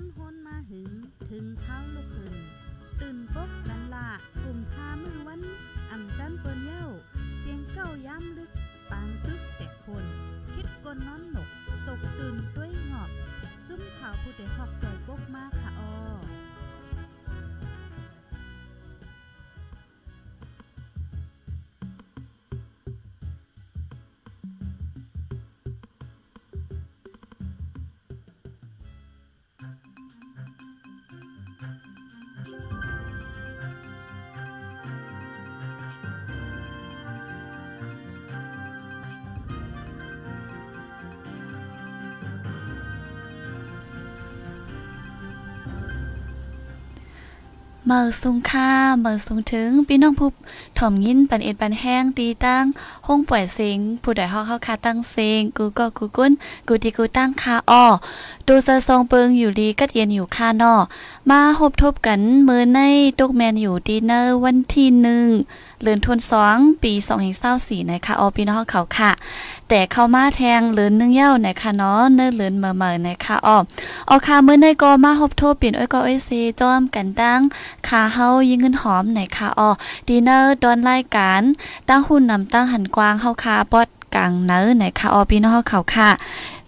[0.00, 0.90] อนฮนมาหึง
[1.30, 2.34] ถึงเท้าลูกขึ้น
[3.00, 4.08] ตื่นปกกันละ
[4.42, 5.42] กลุ่มทามือวัน
[5.90, 6.86] อ่ำจันเปิ้นเย้า
[7.40, 8.50] เสียงเก้าย้ำลึก
[8.90, 10.04] ปางตึกแต่คน
[10.54, 11.48] คิดกนน้อนหนก
[11.86, 13.10] ตกตื่นด้วยหงอบ
[13.68, 15.92] จุ้มข่าวผู้เด็กหอกใจปกมากค่ะออ
[47.92, 50.30] เมาสุงค่าเมาสุงถึงพี่น้องผู้
[50.78, 52.64] ถ่อมยินปันเอ็ดปันแห้งตีตั้ง
[53.06, 56.32] ห้องป่วยเสียงผู้ใดฮอกเข้าคาตั้งเสียงกูก็กูกุ้น
[56.68, 57.84] กูตีกูตั้งคาอ้อ
[58.52, 60.74] ดูเซอซองเปิงอยู่ดีก็เย็นอยู่ค่านอ
[61.30, 62.80] มาหบทบกันมือใน
[63.18, 65.26] ตุกแมนอยู่ดีเนอร์วันที่หนึ่ง
[65.82, 69.10] เลือนทวนสองปีสองเศร้าสี่นะคะออพี่น้องเขาค่ะ
[69.68, 73.58] แต่เข้ามาแทงเลือนนึ่งเย้านะคะเนาะเนื้อเลือนเมื่อเมื่อนะคะออ
[74.10, 77.40] ออค่ะมือในก็มาหบทบเปลี่ยนอ้อยก็อ้อยเซจอมกันตั้ง
[77.88, 79.70] คาเฮายิงเงินหอมไหนคะออ
[80.08, 81.42] ดีเนอร์ดอนรายการ
[81.88, 86.10] ตั้งหุ้นนำตั้งหันกวางเฮาคาปอดกลางเนื้อไหนคะออพี่น้องเขาค่ะ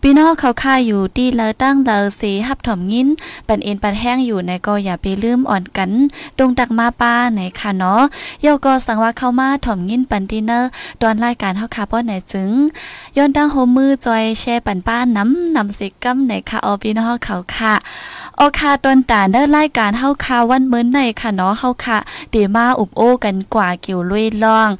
[0.05, 3.09] พี่น้องเขาค่าอยู่ที่เลอตั้งเลอสีหับถมยิน
[3.49, 5.91] ปันเอ็นปันแห้งอยู่ในก็อย่าไปลืมอ่อนกัน
[6.39, 8.03] ดงตักมาป้าไหนค่ะเนาะ
[8.43, 10.69] เยาก็สังว่าเข้ามาถมยินปันดินเนอร์
[11.01, 12.51] ตอนรายการเฮาคาป้อไหนจึง
[13.17, 17.75] ย้อนตั้งโฮมมือจอยแช่ปันป้าน้ำนำสิกัมไหนค่ะออพี่น้องเขาค่ะ
[18.37, 21.99] โอคาตอนตาเด้อรายการเฮาคาวันเมื้อในค่ะเนาะเฮาค่ะ
[22.31, 24.71] เดมาอุบโอกันกว่าเกี่ยวลุยล่อง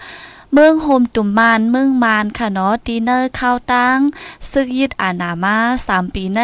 [0.55, 3.99] เมืองโฮมตุ่มมานเมืองมานค่ะเนาะดีเนอร์ข้าวตั้ง
[4.51, 6.41] ซึกยึดอานามา3ปีใน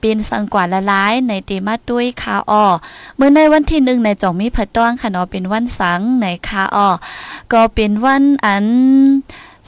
[0.00, 2.66] เป็นสังกว่าละลายในเตมาด้วยคาออ
[3.16, 6.88] เมื่อในวันที่หนึ่งในจองมีผัดต้องค่ะเนาะเป็นวันสังในคาออ
[7.52, 8.66] ก็เป็นวันอัน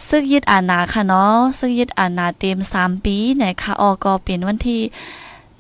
[0.08, 4.80] ซึกยึดอานาค่ะเนาะซึกยึดอานาเต็ม3ปีในคาออก็เป็นวันที่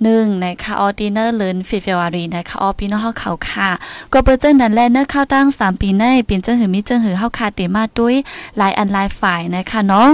[0.02, 3.70] หนึ่งนะคะออดิเนอร์เลินฟิเฟวารีนะคะออพี่น้องเฮาเขาค่ะ
[4.12, 8.14] ก็เปิดเจ้งนั้นแลเนอร์เข้าตั้ง3ปีในป็นเจ้งหือมีเจ้งหือเฮาคาเตมาด้วย
[8.58, 10.08] หลายอันหลายฝ่ายนะคะเนาะ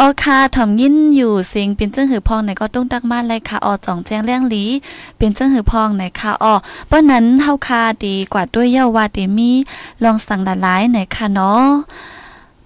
[0.00, 4.64] ออคาถ่อมยินอยู่สียงเป็นเจ้าหือพองไหนก็ต้องตักมาเลยค่ะออจ่องแจ้งแรงหลี
[5.18, 6.54] เป็นเจ้าหือพองไหนค่ะออ
[6.86, 9.50] เพราะนั้นเฮาคาดีกว่าด้วยเยาวาติมี
[10.04, 11.66] ลองสั่งละลายไหนค่ะเนาะ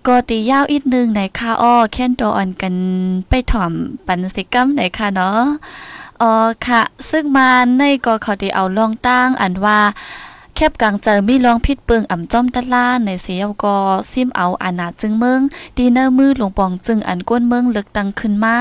[0.06, 2.74] ก็ตียาวอีกนึงในค่ะอ้อแค่นตัวอ่อนกัน
[3.28, 3.72] ไปถ่อม
[4.06, 5.40] ปันสิกัมไหนค่ะเนาะ
[6.20, 6.32] อ๋อ
[6.66, 9.80] ค่ะ ซึ่งมาในก็เขาได้เอาลองตั้งอันว่า
[10.56, 13.76] แคบกลางเจอมีลองพิดเปิงอ่ำจ้อมตะล่าในเสียวกอ
[14.10, 15.40] ซิมเอาอานาจึงเมือง
[15.76, 18.54] ดีเนอร์มือหลวงปองจึงอันก้นเมืองเลือกตั้งขึ้นมา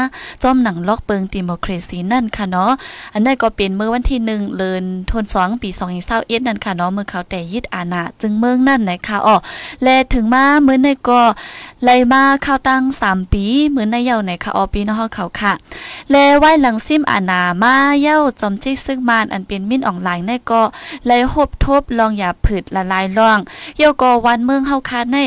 [0.44, 2.72] จ้อมหนังล็อกเปิงดิโมครซีนั่นค่ะเนาะ
[3.14, 9.36] อันนั้นก็เป็นเมื่อวันที่หนึ่งเลือนทนสองปีสองเศร้าเอ็ดนั่นค่ะเนาะเมื่อเขาแต่ยึดอานาจึงเมืองนั่นนะคะอ๋อ
[9.84, 11.22] และถึงมาเมื่อในก็
[11.84, 15.54] ไล่มาเข้าตั้งสามปีเหมือนในเย้าในค่ะอ๋อปีนาะเขาค่ะ
[16.12, 20.62] แลไว้หลังซิมอานามาเย้าจอมจิซึ่งมานอันเป็นมิ้นออนไลน์ในก็
[21.08, 23.40] เลยหบทบลองอย่าผืดละลายล่อง
[23.78, 25.18] เยาก็วันเมืองเฮาคาใน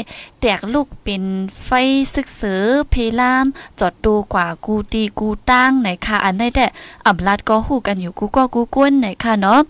[0.41, 1.25] แตกลูกเป็น
[1.65, 1.69] ไฟ
[2.15, 3.45] ซึกเสือเพลาม
[3.81, 6.67] จอดดูกว่ากูตีกูตั้งไหนค่ะอันได้แต่
[7.07, 9.61] อำลาดก็ฮู้กันอยู่กูก็กูก้นไหนค่ะเนาะ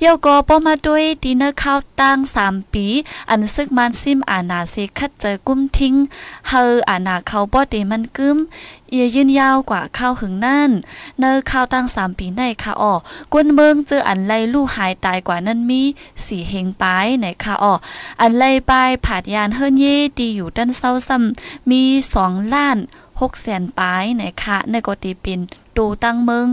[0.00, 2.86] เยาก็ป้อมาด้วยดินเนอร์ข้าวตั้ง3ปี
[3.30, 5.94] อันซึกมันซิมอานาเซคัดเจอกุ้มทิ้ง
[6.48, 8.38] เฮออานาเขาบ่ได้มันกึม
[8.90, 10.70] เอียยืนยาวกว่าข้าวหึงนั่น
[11.18, 12.94] เนอข้าวตั้งสามปีในค่ะออ
[13.32, 15.82] กวนเมืองเจออันไลลู่หายตายกว่านั้นมี
[16.24, 17.74] สีเฮงปลายในค่ะออ
[18.20, 21.82] อันไล่ปลายผาดยานเฮิรนเย่ดีอยู่ด้านเศร้าซ้ำมี
[22.14, 22.78] สองล้าน
[23.20, 25.40] หกแสนปลายในค่ะในกตีปิน
[25.76, 26.46] ตูตั้งเมือง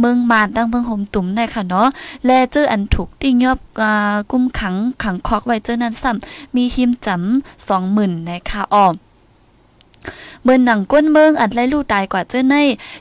[0.00, 1.88] เมืองมานตั้งเมืองหมตุ่มในค่ะเนาะ
[2.26, 3.58] และเจออันถูกติ้งยอบ
[4.30, 8.86] กุ้มขังขังคอกไว้เจอนั้นซ้ำมีหิมจำสองหมื่นในค่ะออ
[10.42, 12.54] เมื่อหนังก้นเมืองอัดไล่ลู่ตายกว่าเจ้าใน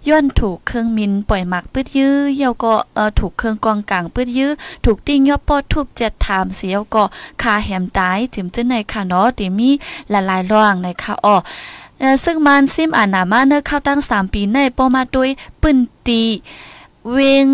[0.09, 4.51] ย้อนถูกเครื่องมินปล่อยหมักปื้ดยื้อเยาก็เอ่อถูกเครื่องกองกลางปื้ดยื้อ
[4.85, 7.03] ถูกติ้งยอบปอดทุบเจ็ดถามเสียวก็
[7.41, 9.69] คาแหมตายจิมเจ้าในค่ะเนาะติมี
[10.13, 11.35] ละลายร่างในค่ะอ้อ
[12.23, 15.29] ซึ่งมันซิมอ่านหนามาเนอเข้าตั้ง 3 ปีในปอมาด้วย
[15.61, 15.77] ปืน
[16.07, 16.23] ตี
[17.13, 17.47] เวง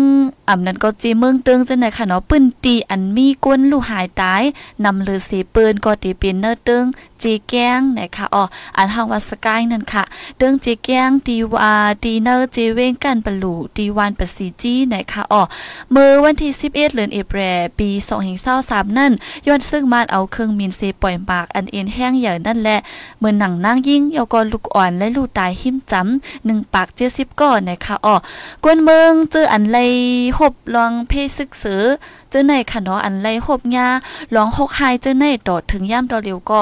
[0.48, 4.42] อำนั้นก็จีเมืองเติงจังไหนค่ะเนาะปืนตีอันมีก้นลูกหายตาย
[4.84, 6.84] นำเลือสีปืนก็ตีเป็นเนอเติง
[7.24, 8.44] จีแก้งนะคะอ๋อ
[8.76, 10.04] อันห้างวัสกายนั่นค่ะ
[10.38, 11.72] เดิงจีแก้งดีวา
[12.04, 15.42] ดีเนอร์จีเวงกันปลูดีวันปสีจีนะคะอ๋อ
[15.92, 17.40] เมื่อวันที่ 11เดือนเอพร
[17.78, 17.88] ปี
[18.44, 19.12] 2023นั่น
[19.46, 22.78] ย้อนซึ่งมาเอาเครื่องมินเซปล่อยปากอันเอ็นแห้งใหญ่นั่นแหละ
[23.18, 28.16] เหมือนหนังนางยิ่งเยาก็ลูกอ่อนและลูกตายหิมจำหนึ่งปากเจ็ดสิบก้อนนะคะอ๋อ
[28.64, 29.78] กวนเมืองเจออันไร
[30.38, 31.84] หบลองเพศึกเสือ
[32.30, 33.88] เจอในค่ะนาะอันไรหบยา
[34.34, 36.60] ลองหกไฮเจอในตอดถึงย่ำตอเร็วก็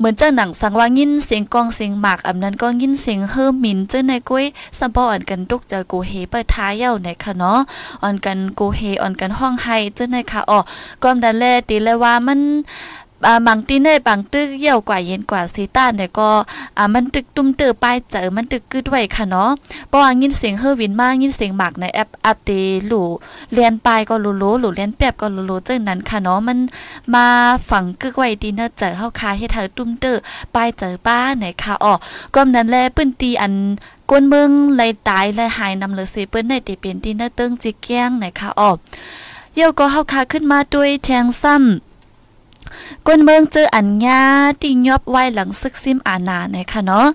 [0.00, 4.44] เหมือนเจ้าหนังสังว่ายินเสียงกองเสียงหมากอำนั้นก็ยินเสียงเฮิมมินเจ้าในกุ้ย
[4.78, 7.58] สัมปออ่อนกันตุกเจอกูเฮเปิดท้ายเย้าในค่ะเนาะ
[8.02, 10.58] อ่อนกันกูเฮอ่อนกันห้องไฮเจ้าในค่ะอ๋อ
[11.02, 12.40] ก้อมดันแลตีเลยว่ามัน
[13.46, 16.28] บางตีเน่บางตึกเยี่ยวกว่าเย็นกว่าซีต้าเนี่ยก็
[16.78, 19.50] อ่ามันตึกตุ้มเตอปลายเจอมันตึกกึดไว้ค่ะเนาะ
[19.88, 22.50] เพราะว่ายินเสียงเฮอวินมากยินเสียงหมากในแอปอัปเด
[22.86, 23.06] หลู่
[23.52, 26.58] เรียนปลายก็รู้รู้หลู่เรียนแป๊บก็รู้รู้จังนั้นค่ะเนาะมัน
[27.14, 27.26] มา
[27.70, 30.12] ฝังกึกไว้ดีเนอเจอเฮาคาเฮ็ดเธอตุ้มเตอ
[30.54, 31.94] ปลายเจอป้าไหนค่ะอ๋อ
[32.34, 33.54] ก็นั้นแลปื้นตีอัน
[34.10, 38.70] กวนเมืองเลยตายเลยหายนำเลยเสเปิ้นได้ติเป็นดีเนอเติ้งจิแก้งไหนค่ะอ๋อ
[39.54, 41.89] เยี่ยวก็เฮาคาขึ้นมาด้วยแทงซ้ำ
[43.06, 44.22] กวนเมืองเจออันญา
[44.62, 47.06] ติยอบไว้หลังซึกซิมอาณานะคะเนาะ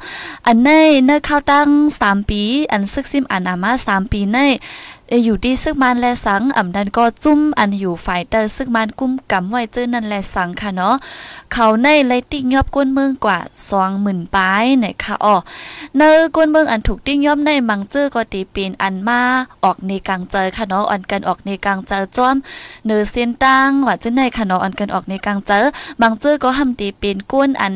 [0.48, 0.70] อันใน
[1.06, 1.70] เนื้อข้าวตั้ง
[2.00, 2.42] สามปี
[2.72, 4.38] อันซึกซิมอาณามาสามปีใน
[5.24, 10.96] อยู่ที่ซึกมันและสังอ่ำดันก็จุ้มอันอยู่ฝ่ายเตอร์ซึกมันกุ้มกำไว้เจอนั่นแหละสังค่ะเนาะ
[11.58, 15.36] เขาในไลติ้งยอบก้นเมืองกว่าสองหมื่นปลายไหนค่ะอ๋อ
[15.98, 19.22] เนอก้นเมืองอันถูกติ้งย่อมในมังเจอก็ตีป็นอันมา
[19.64, 22.36] ออกในกลางเจอค่ะเนาะอันกันออกในกลางเจอจ้อม
[22.86, 25.64] เนอเส้นตั้งว่าจะในค่ะเนาะอันกันออกในกลางเจอ
[26.02, 27.76] มังเจอก็ทำตีป็นก้นอัน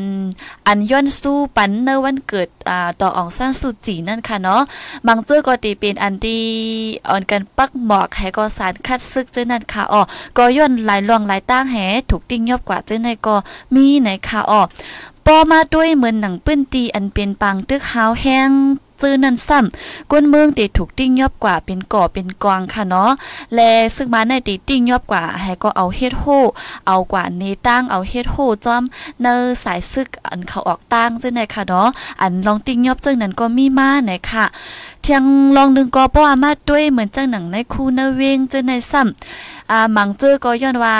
[0.66, 4.60] อันย้อนสู้ปันเนอวันเกิดอ่าต่ออองซ่านสุจีนั่นค่ะเนาะ
[5.06, 6.40] มังเจอก็ตีป็นอันดี
[7.08, 10.02] อ่อนกันปักหมอกให้ก็สารคัดซึกเจ้านั่นค่ะอ๋อ
[10.36, 11.76] ก็ย่นหลายลองหลายตั้งแห
[12.10, 13.36] ถูกติ้งยอบกว่าเจ้าในก็
[13.74, 14.62] มีไหนค่ะอ๋อ
[15.26, 18.50] ปอมาด้วยเหมือนหนังปื้นตีอันเป็นปังตึกหาวแห้ง
[19.00, 23.10] ซื้อนั่นซ้ำกวนเมืองติถูกติ้งยอบกว่าเป็นก่อเป็นกองค่ะเนาะ
[23.54, 26.24] และซึ่งมาในติติ้งยอบกว่าให้ก็เอาเฮ็ดโฮ
[26.86, 28.82] เอากว่าเนตั้งเอาเฮ็ดโฮจอม
[29.22, 31.88] เนอสายซึกอันเขาออกตั้งจังได๋ค่ะเนาะ
[32.20, 34.44] อันลองติ้งยอบจังนั้นก็มีมาไหนค่ะ
[35.02, 35.24] เทียง
[35.56, 40.96] ลองนึงก็ป้อมาด้วยเหมือนจังหนังในคูเนเวงจังในซ้ำอ่าหมังเจอก็ย้อนว่า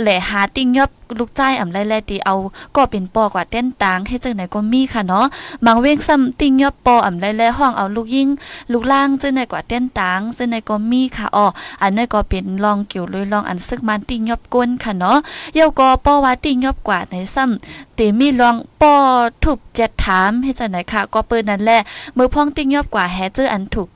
[0.00, 2.34] แหล่หาติ้งยอบลูกใจอ่ำไล่ๆตีเอา
[2.76, 5.26] ก็เป็นปอกว่าเต้นตางให้จังไหนก็มีค่ะเนาะ
[5.64, 8.28] มังเว้งซ้ำติ้งยอบปออ่ำไล่ๆห้องเอาลูกยิ่ง
[8.72, 11.46] ลูกล่างจังไหนกว่าเต้นตางจังไหนก็มีค่ะอ๋อ
[11.82, 15.18] อันนั้นก็เป็นลองเกี่ยวเลยลองอันซึกมันติ้งยอบก้นค่ะเนาะ
[15.54, 18.94] เยาก็ปอว่าติ้งยอบกว่าในซ้ำตีมีลองปอ
[19.44, 21.78] ถูกเจ็ดถามให้จังไหนค่ะ ก็เปิ้นนั่นแหละ
[22.16, 23.88] มือพ่องติ้งยอบกว่าแฮเจออันถูก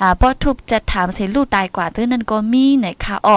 [0.00, 3.36] อ่าปอถูกเจ็ดถามเสลูกตายกว่าเจอนั่นก็มีไหนค่ะอ๋อ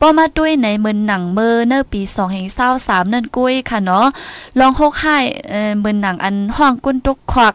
[0.00, 4.06] ปอมาด้วยในเมืองหนังเมอเนอปี2 0 2 3นั่นกุ้ยค่ะเนาะ
[4.58, 5.18] ลองหกให้
[5.50, 7.54] เออเหมือนหนังอันห้องกุ้นตุกควัก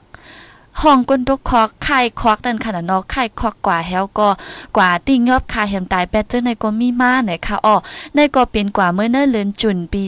[0.81, 4.30] ห้องก้นตุกคอกไข่ควักนั่นค่ะเนาะไข่ควักกว่าแฮวก็
[4.77, 7.75] กว่าติ้งยอบคาแฮมตายแปดเจอในก็มีมาไหนค่ะอ๋อ
[8.16, 10.01] ในก็เป็นกว่าเมื่อเนิ่นเลือนจุนปี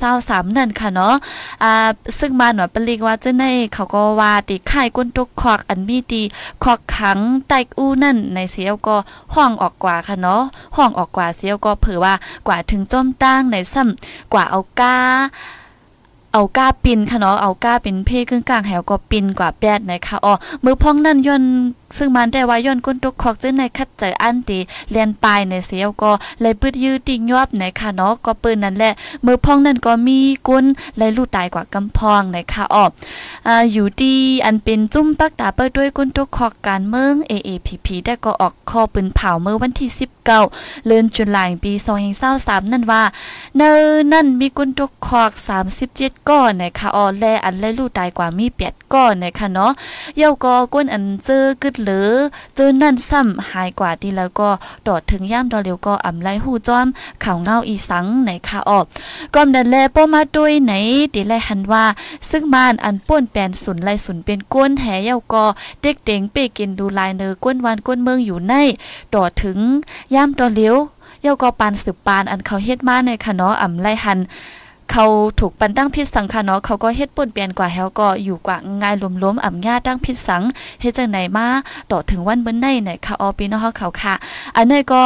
[0.00, 1.14] 2023นั่นค่ะเนาะ
[1.62, 1.72] อ่า
[2.18, 3.44] ซึ่งมาหน่อยปลีกว่าเจ้าใน
[3.74, 6.22] เขาก็ว่าติไข่ก้นตุกควักอันมีตี
[6.62, 7.18] ควักขัง
[7.48, 8.96] ไตอู้นั่นในเสียวก็
[9.34, 10.42] ห้องออกกว่าค่ะเนาะ
[10.76, 12.14] ห้องออกกว่าเสียวก็เผื่อว่า
[12.46, 14.96] กว่าถึงจอมตั้งในซ้ำกว่าเอาก้า
[16.38, 21.44] เอาก้าปินค่ะเนาะเอาก้าเป็นเพ่กึ่งกลางแหวก็ปินกว่าแปดนะคะอ๋อมือพ้องนั่นย่น
[21.96, 24.58] ซึ่งมันได้ว่าย่นก้นตุกคอกจึงในคัดใจอันตี
[24.90, 28.92] เลียนปลายในเสียวก็เลยปืดยื้อติงยอบในค่ะเนาะก็ปืนนั่นแหละ
[29.24, 30.18] มือพองนั่นก็มี
[30.48, 30.64] ก้น
[30.96, 32.84] เลยลู่ตายกว่ากำพองในค่ะอ๋อ
[33.46, 34.14] อ่าอยู่ดี
[34.44, 41.72] อันเป็นจุ้มปักตาเปิดด้วยก้นตุกคอกการเมือง AAPP ได้ก็ออกข้อปืนเผาเมื่อวันที่ 19เดือนจุลายปี
[42.22, 43.02] 2023นั่นว่า
[43.56, 43.62] เน
[44.12, 45.32] นั่นมีก้นตุกคอก
[45.80, 49.72] 37 ก้อนในะคะออแลอันเลยลู่ตายกว่ามี8ก้อนในะคะเนาะ
[50.18, 52.10] เย้าก็ก้นอันเจอกึดหรือ
[52.54, 54.48] เจอนั่นซ้ำหายกว่าดีแล้วก็
[54.86, 56.86] ดอดถึงย่ามดอเร็วก็อ่ำไลหูจ้อม
[57.24, 58.84] ข่าวเงาอีสังไหนค่ะออก
[59.34, 60.72] ก้อมดันแลป้อมาด้วยไหน
[61.14, 61.84] ดีไลหันว่า
[62.30, 65.44] ซึ่งมานอันป้นแปนสุนไลสุนเป็นก้นแหเยาก็
[65.80, 68.54] เด็กเต็งเปกินดูลายเนอก้นวันก้นเมืองอยู่ใน
[69.14, 69.58] ดอดถึง
[70.14, 70.76] ย่ามดอเร็ว
[71.22, 74.18] เยาก็ปานสืบปานอันเขาเฮ็ดมาในคะเนาะอ่ำไลหัน
[74.92, 75.06] เขา
[75.40, 80.42] ถูกปันตั้งพิษสังค่ะเนาะเขาก็เฮ็ดป่นเปลี่ยนกว่าเฮาก็อยู่กว่าง่ายล้มๆอ่ำญาตั้งพิษสัง
[80.80, 81.46] เฮ็ดจังไหนมา
[81.90, 84.14] ต่อถึงวันเบิ่นในไหนค่ะออปีเนาะเขาค่ะ
[84.56, 85.02] อันนี้ก็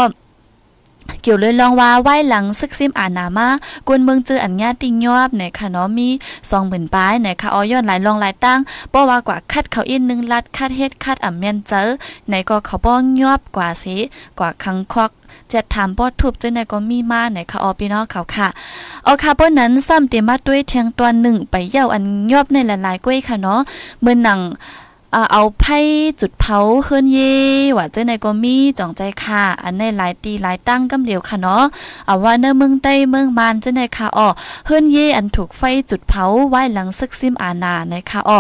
[1.23, 3.49] เกี่ยวเลยลองว่าไหว้หลังซึกซิมอ่านนามา
[3.87, 6.09] กวนเมืองเจออันญาติงยอบในค่ะเนาะมี
[6.51, 8.61] 20,000ปลายในค่ะออย้อนหลายลองหลายตั้ง
[8.91, 11.89] เพราะว่ากว่าคัดเขาอีกนึงลัดคัดเฮ็ดคัดอ่ำแม่นเจอ
[12.29, 13.97] ในก็เขาป้องยอบกว่าสิ
[14.39, 15.11] กว่าคังคอก
[15.55, 18.49] จะถามบ่ทุบเจังได๋ก็มีมาไหนค่ะออพี่น้องเขาค่ะ
[19.05, 23.61] เอาค่ะเปิ้นนั้นซ้ำเตมาด้วยเทียงตัวหนึ่งไปเย่าอันยอบในหลายๆกล้วยค่ะเนาะ
[24.01, 24.41] เมื่อหนัง
[25.33, 25.79] เอาไพ่
[26.21, 27.35] จุดเผาเฮือนเย่
[27.77, 31.63] ว่าเจ้าในก็มีจ่องใจค่ะ อันในหลายตีหลายตั้งกำเหลียวค่ะเนาะ
[32.07, 34.29] เอาว่าเนื้อเมืองใต้เมืองมานเจ้าในค่ะอ๋อ
[34.67, 38.39] เฮือนเย่อันถูกไฟจุดเผาไว้หลังซึกซิมอานานะคะอ๋อ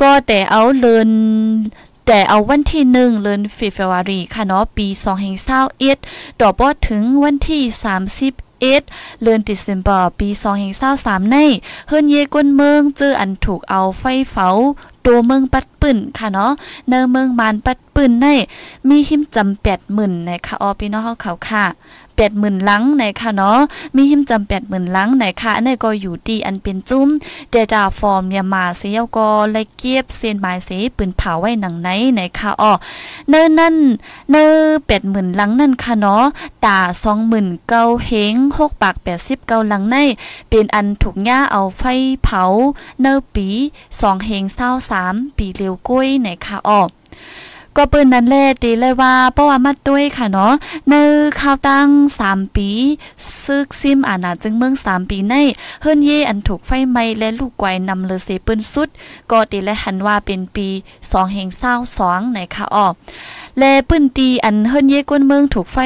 [0.00, 1.10] ก็แต่เอาเลิน
[2.06, 5.98] แต่เอาวันที่หนึ่งเดือนฟิฟวารีค่ะเนาะปี2องแห่งเศร้าเอ็ด
[6.40, 7.62] ดอกบอถึงวันที่
[8.12, 8.82] 30เอ็ด
[9.22, 11.36] เดือนตุลาคมปี2แห่งเศร้าสามใน
[11.88, 14.48] เฮือนเยกวนเมืองเจออันถูกเอาไฟเผา
[15.06, 16.52] ตัวเมืองปัดปืนค่ะเนาะ
[16.88, 18.26] เนอเมืองมานปัดปืนใน
[18.88, 21.64] มีหิมจำแปดหมื่นในะคะออพี่น้องเขาค่ะ
[22.16, 23.58] แปดหมื่นลังในค่ะเนาะ
[23.96, 27.08] มีหิมจำแปดหมื่นลังในค่ะในก็อยู่ดีอันเป็นจุ้ม
[27.50, 32.72] เดจาฟอร์มยามาเสียก็เลยเก็บเส้นหมายเสีปืนเผาไว้หนังไหนในค่ะอ๋อ
[33.28, 33.76] เนินนั่น
[34.30, 34.44] เนอ
[34.86, 36.24] แปดหมื่นลังนั่นค่ะเนาะ
[36.64, 39.96] ตาสองหมื่นเก้าเฮงหกปากแปดสิบเก้าลังใน
[40.48, 41.82] เป็นอันถูกย่าเอาไฟ
[42.24, 42.42] เผา
[43.00, 43.48] เนอปี
[44.00, 46.82] สองเฮงเศร้าสามปีเร็วกุ้ยในค่ะอ๋อ
[47.76, 50.52] ก็ปืนนั้นแลตีเลยว่าเพราะว่ามาด้วยค่ะเนาะ
[50.88, 50.94] ใน
[51.40, 51.88] ข้าวตั้ง
[52.22, 52.68] 3 ปี
[53.42, 55.34] ซึกซิมอาณาจึงเมือง 3 ปีใน
[55.80, 58.88] เฮิรนเยอันถูกไฟไหม้และลูกไกวนำเลเซปืนสุด
[59.30, 60.68] ก็ตีและหันว่าเป็นปี
[61.00, 61.48] 2แห่ง
[61.92, 62.94] 22ในค่ะออก
[63.58, 65.78] และปืนตีอันเฮิรนเยกวนเมืองถูกไฟ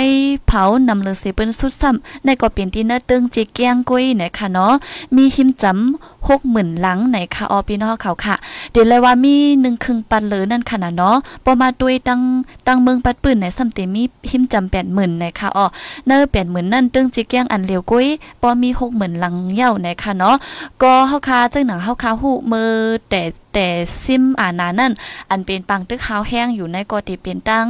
[0.46, 4.72] เผานำเลเซปืนสุดซ้ำในก็เป็นที่น่าตึงเจเกียงกุ้ยในค่ะเนาะ
[5.16, 8.36] มีหิมจำ หกหมื่นหลังในค่ะออพี่น้องเขาค่ะ
[8.72, 12.20] เดี๋ยวเลยว่ามีหนึ่งครึ่งปันเลยนั่นค่ะนะเนาะปอมาด้วยตั้ง
[12.66, 15.66] ตั้งเมืองปัดปืนในซัมเตมีหิมจำแปดหมื่นในค่ะออ
[16.06, 18.06] เนอแปดหมื่นนั่นตึงจิกย่งอันเลียวกุ้ย
[18.42, 20.36] ปอมีหกหมื่นหลังเย่าในค่ะเนาะ
[20.82, 22.72] ก็เฮาคาจังหนังเฮาคาหูมือ
[23.10, 23.22] แต่
[23.56, 23.70] แต่
[24.02, 24.92] ซิมอานานั่น
[25.30, 27.66] อันเป็นปังตึกขาวแห้งอยู่ในกอติเป็นตั้ง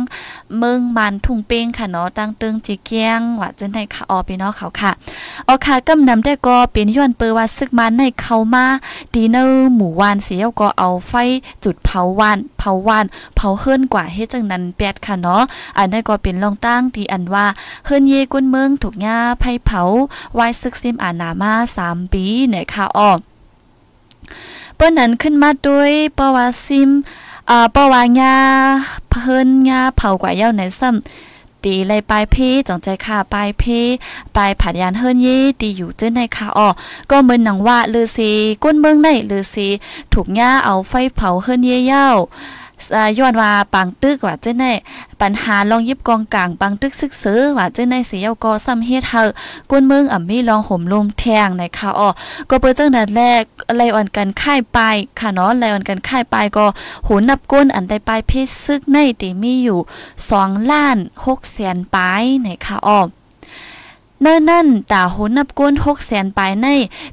[0.59, 4.91] เมืองมันทุ่งเป้งค่ะเนาะตั้งตึงจิเกียงว่าจังได๋ค่ะออพี่น้องเขาค่ะ
[5.49, 8.67] ออค่ะกำนำได้ก็เป็นย้อนเปอว่าซึกมันในเขามา
[9.15, 11.13] ดีเนอร์หมู่วานเสียก็เอาไฟ
[11.65, 13.05] จุดเผาวานเผาวาน
[13.37, 15.43] เผาเฮิรนกว่าเฮ็ดจังนั้นแปดค่ะเนาะ
[15.77, 17.47] อันนั้นก็เป็นลองตั้งที่อันว่า
[17.85, 19.83] เฮิรนเยกุนเมืองถูกหญ้าไผเผา
[20.35, 21.53] ไว้ซึกซิมอานามา
[21.85, 23.11] 3ปีเนี่ยค่ะอ้อ
[24.77, 26.91] เปิ้นนั้นขึ้นมาด้วยปวาซิม
[27.51, 28.37] อ่าปวาญา
[29.11, 31.36] เพิ่นญาเผากว่าเย้าในซ้ำ
[31.67, 32.37] ตีเลยปลายเพ
[32.69, 33.65] จองใจค่ะปลายเพ
[34.37, 36.69] ปลายผัดยานเฮิรนเย่ตีอยู่เจ้นในค่ะอ๋อ
[37.11, 38.31] ก็เหมือนหนังว่าลือซี
[38.63, 39.69] ก้นเมืองในลือซี
[40.13, 42.07] ถูกย่าเอาไฟเผาเฮิรนเย่เย้า
[43.19, 44.65] ย้อนว่าปังตึกว่าเจ้าใน
[45.21, 49.23] ปัญหาลองยิบกองกลางปังตึกซึกซื้อว่าเจ้าในเสียก็ซ้ำเฮ็ดเฮา
[49.71, 52.09] กวนเมืองอ่ำมีลองห่มลมแทงในค่ะอ๋อ
[52.51, 53.43] ก็เปิดจังนั้นแรก
[53.77, 54.79] ไลอ่อนกันค่ายป
[55.19, 56.67] ค่ะเนาะไลอ่อนกันค่ายปก็
[57.05, 59.79] โหนับก้นอันใดปลายเพศซึกในติมีอยู่
[60.25, 63.01] 2ล้าน6แสนปลายในค่ะอ๋อ
[64.23, 66.67] เนิ่นนั่นตาหุนนับก้นหกแสนปลายใน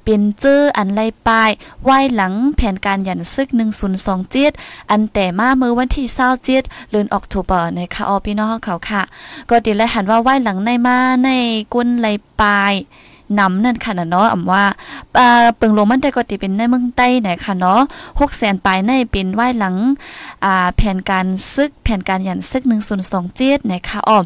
[0.03, 1.49] เป็นเจออันไลปลาย
[1.83, 4.51] ไหวหลังแผนการหยันซึกหนึ่งศูนย์สองเจ็ด
[4.91, 9.01] อันแต่มาเมื่อวันที่เศร้าเจ็ดเลือนออกถูเปอร์ในคาออพี่น้องเขาค่ะ
[9.49, 11.29] ก็ดีและหันว่าไหวหลังในมาใน
[11.73, 12.07] ก้นไล
[12.41, 12.73] ปลาย
[13.39, 14.63] นำนั่นค่ะเนาะอำว่า
[15.57, 19.75] เปิงลงมันได้ก็ติเป็นในเมืองใต้ไหนค่ะเนาะ6แสนปลายในเป็นไหว้หลัง
[20.45, 22.93] อ่าแผนการซึกแผนการยันซึกหนึ่งศู
[23.71, 24.23] นะคะอ้อม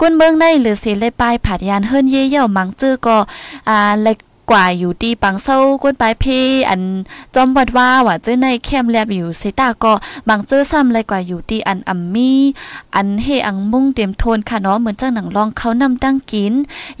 [0.00, 3.16] กวนเมืองในหรือเสิเลยปลายผาดยานเฮิรนเย่เย่ามังจื้อก็
[3.68, 4.18] อ่าเล็ก
[4.50, 6.24] กว่าอยู่ที่ปังเศร้าก้นปลายเพ
[6.70, 6.82] อัน
[7.34, 9.92] จอมวัดว่าว่าเจ้าในแคมแลบอยู่เซตาก็
[10.28, 12.40] บางเจอซ้ำเลยกว่าอยู่ที่อันอัมมี่
[12.96, 16.52] อันเฮอังมุ่งเตรียมโทนค่ะเนาะเหมือนจังหนังลองเขานำตั้งกิน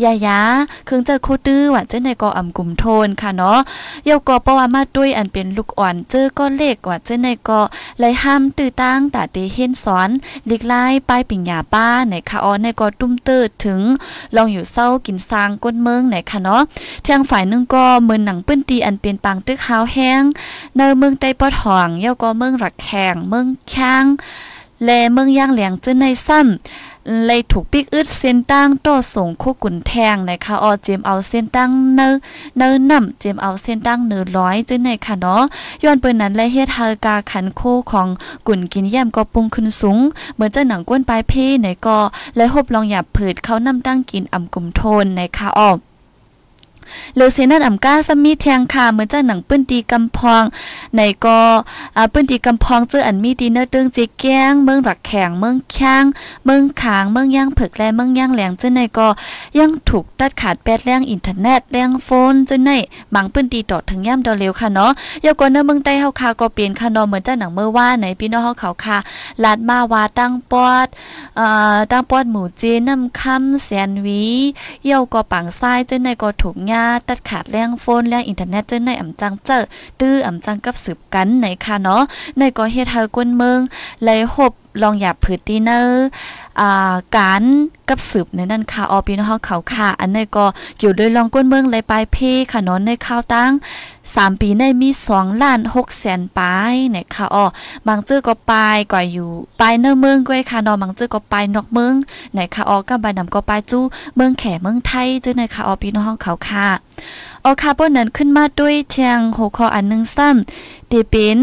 [0.04, 0.40] ยายา
[0.86, 3.58] เครื่องเจอโคตื้อว่าเจ้าในก็อ่ำกลุ่มโทนค่ะเนาะ
[4.04, 7.60] เยาก็เพราะว่ามาด้วยอันเป็นลูกอ่อนเจอก็เล็กว่าเจ้าในก็
[8.00, 10.08] เลยห้ามตื้อตั้งตาเตเห็นสอน
[10.50, 13.80] ลิกไล่ป้ายปิ่งยาป้าในค่ะอ๋อในก็ตุ้มเติดถึง
[14.36, 16.62] ลองอยู่เศร้ากินซางก้นเมืองไหนค่ะเนาะ
[17.06, 20.22] ทางฝ่ายนึงก็เมือหนังปื้นตีอันเป็นปางตึกขาวแห้ง
[20.76, 24.04] ในเมืองใต้ปอดหองเย่าก็เมืองรักแข่งเมืองค้าง
[24.84, 32.08] และเมืองย่างเหลียงจื้อในซ้ำเลยถูกปิกอึดเส้นตั้งโตส่งคู่กุนแทงนะคะออเจมเอาเส้นตั้งเนอ
[32.58, 35.42] เนอนำเจมเอาเส้นตั้งเนือร้อยจื้อในค่ะเนาะ
[35.82, 38.08] ย้อนเปิ้นนั้นและเฮ็ดฮากาขันคู่ของ
[38.46, 39.98] กุนกินแย้มก็ปุงขึ้นสูง
[40.34, 41.98] เหมือนจะหนังก้นปลายเพในก็
[42.36, 45.72] และหบลองหยับผืดเขานำตั้งกินอ่ำกลุ่มโทนในค่ะออ
[47.16, 50.42] หรือเสนั่นอ่ำก้าสมีแทงค่ะเหมือนจะหนังปื้นตีกำพอง
[50.96, 51.40] ในก็
[51.96, 56.04] อ่าปื้นตีกำพองเจออันมีดีเนอร์ตึงจีแก้งเมืองหลักแข็งเมืองค้ง
[56.44, 59.08] เมืองขางเมืองย่างเผือกแลเมืองย่างแหลงเจ้าในก็
[59.58, 62.70] ยังถูกตัดขาดแปดแรงอินเทอร์เน็ตแรงโฟนเจ้าใน
[63.14, 64.92] บางปื้นตีต่อถึงย่ำดอเร็วค่ะเนาะ
[65.24, 68.98] ยกว่าเนื้อเมืองใต้เฮาค่ะก็เปลี่ยนค่ะเนาะเหมือนจะหนังเมื่อว่าในพี่น้องเฮาเขาค่ะ
[69.44, 70.86] ลาดมาว่าตั้งปอด
[71.36, 74.24] เอ่อตั้งปอดหมู่จีน้ำคำแสนวี
[74.84, 79.58] เยี่ยวก็ปังซ้ายเจ้าในก็ถูกญาตัดขาดแรงโฟนแรงอินเทอร์เน็ตเจ้าในอ่ำจังเจอ
[80.00, 82.02] ตื้ออ่ำจังกับสืบกันไหนค่ะเนาะ
[82.38, 83.58] ในก็เฮ็ดให้กวนเมือง
[84.04, 84.52] เลยหบ
[84.82, 86.06] ลองหยาบผืดดีเนอร์
[87.16, 87.42] การ
[87.88, 90.44] กับสืบในนั่นค่ะออปีน้องเขาค่ะ อันนี้ก็
[90.80, 92.16] อยู่โดยลองก้นเมืองเลยปลายเพ
[92.52, 93.52] ค่ะนาะในข้าวตั้ง
[94.14, 97.44] สามปีในมีสองล้านหกแสนปลายเนี่ยค่ะอ๋อ
[97.86, 101.94] บางจื้อก็ปลายกว่าอยู่ปลายเนื้อเมืองก้วยค่ะนาะบางจื้อก็ปลายนอกเมือง
[102.32, 103.82] ไหนค่ะอ๋อกับใบนำก็ปลายจู้
[104.16, 106.66] เมืองแขเมืองไทยจื้อในค่ะอ๋อปีน้องเขาค่ะ
[107.44, 111.38] ออคาร์บอนนั้นขึ้นมาด้วยเชียงหัวคออันหนึงซ้ำตีเป็น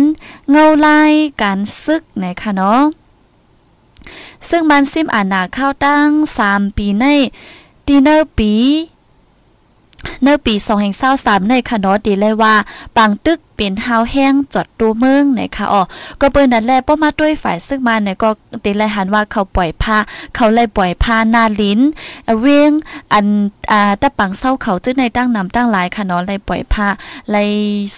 [0.49, 2.81] เงาลายการซึกไหนค่ะเนาะ
[4.49, 6.09] ซึ่งมันซิมอานาเข้าตั้ง
[6.45, 7.05] 3 ปีใน
[7.87, 8.51] ดีเนอร์ปี
[10.21, 12.55] เนอปี2แห่งเศร้าสามในคณะเนาะดีเลยว่า
[12.97, 15.81] ปังตึก เป็นเฮาแห้งจอดตัวเมืองไหนค่ะอ๋อ
[16.21, 18.29] ก็เปิ้นนั่นแลป้อมาด้วยฝ่ายซึ่งมาเนี่ยก็
[18.63, 19.97] ดีเลยหันว่าเขาปล่อยผ้า
[20.35, 21.79] เขาเลยปล่อยผ้าหน้าลิ้น
[22.39, 22.71] เวียง
[23.13, 23.25] อัน
[23.71, 26.87] อ่าตะปังเศร้าเขาจึงในตั้งนำตั้งหลายค่ะเนาะเลยปล่อยผ้า
[27.31, 27.49] เลย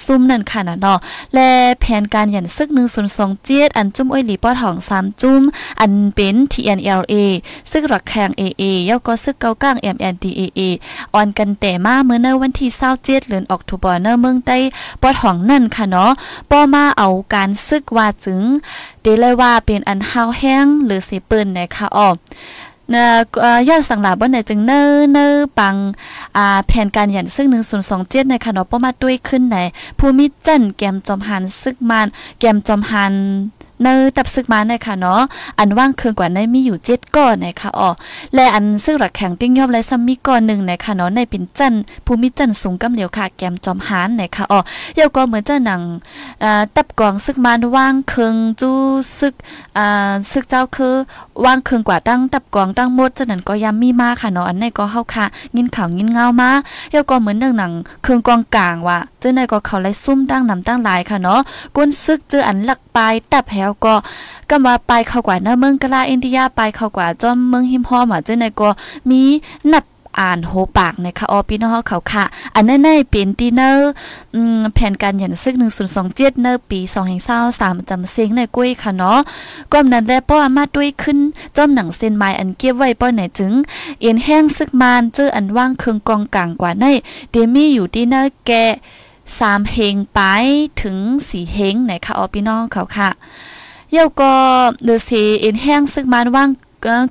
[0.05, 0.97] ซุ่มนั่นค่ะนะเนาะ
[1.33, 1.47] และ
[1.79, 2.69] แผนการหยันซึก
[3.05, 5.41] 102เจียดอันจุ้มอ้อยหลีป้อทอง3จุ้ม
[5.79, 7.13] อันเป็น TNLA
[7.71, 10.59] ซึ่งรักแข่ง AA ย่อก็ซึกเกาก้าง MNDAA
[11.13, 14.57] ออนกันแต่มาเมื่อในวันที่27เดือนออกตุลาเนเมืองใต้
[15.01, 16.11] ป้อทองนั่นค่ะเนาะ
[16.51, 18.41] ป้อมาเอาการซึกว่าจึง
[19.01, 22.09] เดเลยว่าเป็นอันฮาวแห้งหรือสิปืนนะคะออ
[22.93, 23.05] นะ
[23.69, 24.81] ยอดสังหลาบ่ไหนจึงเนอ
[25.11, 25.27] เนอ
[25.59, 25.75] ปัง
[26.37, 27.47] อ่าแผนการหยันซึ่ง
[27.89, 29.57] 1027ในค่ะเนาะป้อมาด้วยขึ้นไหน
[29.99, 32.07] ภูมิจันแกมจอมหันซึกมาน
[32.39, 33.13] แกมจอมหัน
[33.81, 35.21] เนอตับซึกมาในค่ะเนาะ
[35.59, 37.89] อันว่างเคืองกว่าในมีอยู่7ก้อนนะคะอ๋อ
[38.35, 41.73] และอันซึ่งหลักแข็งติ้งยอบและซัมมีก้อนหนึ่งนะคะเนาะในเป็นจัน
[42.05, 44.59] ภูมิจันสูงกำเหลียวค่ะแกมจอมหานนะคะอ๋อ
[44.95, 45.81] เยาก็เหมือนจะหนัง
[46.43, 48.77] อ่าตับกองซึกมานว่างเคืองจู้
[49.19, 49.33] ซึก
[49.77, 50.95] อ่าซึกเจ้าคือ
[51.45, 55.25] ว่างเคืองกว่าตั้งตับกองตั้งหมดฉะนั้นก็ยามมีมาค่ะเนาะอันในก็เฮาค่ะ
[55.55, 56.49] ยินข่าวยินเงามา
[56.91, 57.71] เยาก็เหมือนเรื่องหนัง
[58.03, 61.39] เคืองกองกลางว่าเจ้าในก็เขาไล่ซุ่มตั้งนำตั้งหลายค่ะเนาะ
[61.75, 63.93] ก้นซึกเจออันหลักปลายตับแหวก็
[64.49, 68.69] ก็มาไปเข้ากว่าเนเมืองกะลาอินเดียไปเข้ากว่าจอมเมืองหิมฮอมอะเจ้าในก็
[69.09, 69.21] มี
[69.73, 69.83] นับ
[70.21, 72.23] อ่านโหปากนะคะออพี่น้องเขาค่ะ
[72.55, 73.91] อันนั้นในเป็นดีเนอร์
[74.73, 75.55] แผนการหยันซึก
[75.99, 76.79] 1027เนอปี
[77.35, 79.19] 2023จำเซ็งในกุ้ยค่ะเนาะ
[79.71, 81.17] ก็นั้นแลป้อมาด้วยขึ้น
[81.55, 83.53] จอมหนังเส้นไม้อันเก็บไว้ป้อไหนจึง
[84.01, 86.85] เอ็นแห้งซึกมานเจออันว่างเคืองกองกลางกว่าใน
[87.31, 88.51] เดมี่อยู่ดีเนอร์แก
[89.37, 90.19] สามเฮงไป
[90.81, 90.97] ถึง
[91.27, 93.09] สี่เฮงไหนคะออพี่น้องเขาค่ะ
[93.93, 94.33] เย่าก็
[94.83, 96.49] เดือสีเอ็นแห้งซึกมานว่าง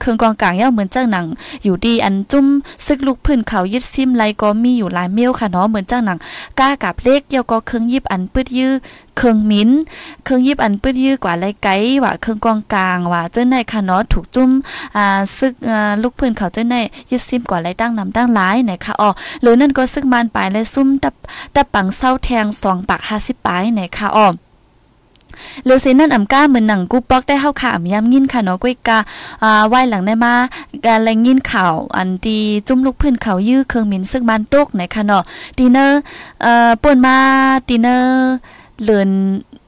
[0.01, 1.27] เครื่องกองกลางเย่าเหมือนเจ้าหนัง
[1.63, 2.47] อยู่ดีอันจุ้ม
[2.87, 6.19] ซึกลูกพื้นเขายึดซิมไรก็มีอยู่หลายเมียวค่ะเนาะเหมือนเจ้าหนัง
[6.59, 8.73] ก้ากับเล็กเย่าก็เครื่องยิบอันปืดยื้อ
[9.17, 9.71] เครื่องมิ้น
[10.25, 11.69] เครื่องยิบอันปืดยื้อกว่าไรไก
[12.05, 14.51] ว่าเครื่องกองกลางว่าเจ้าในค่ะเนาะถูกจุ้ม
[14.97, 15.53] อ่าซึก
[16.03, 16.77] ลูกพื้นเขาเจ้าใน
[17.11, 19.11] ยึดซิมกว่าไรตั้งนำตั้งหลายไหนค่ะอ๋อ
[19.43, 21.15] หรือนั่นก็ซึกมันปลายและซุ่มตับ
[21.55, 24.29] ตับปังเศร้าแทงสองปาก50ปลายไหนค่ะอ๋อ
[25.65, 28.99] หรือสินั่นอ่ำก้าเหมือนหนังกูปอกได้เฮาข่าวย้ำยินค่ะเนาะก้อยกา
[29.43, 30.35] อ่าไหวหลังได้มา
[30.87, 35.23] การแรงยินข่าวอันดีจุ่มลูกพื้นเขายื้อเครื่องมินซึ่งบ้านตกไหนค่ะเนาะ
[35.59, 36.01] ดีเนอร์
[36.43, 37.17] เอ่อป่วนมา
[37.69, 38.33] ดีเนอร์
[38.83, 39.11] เลือน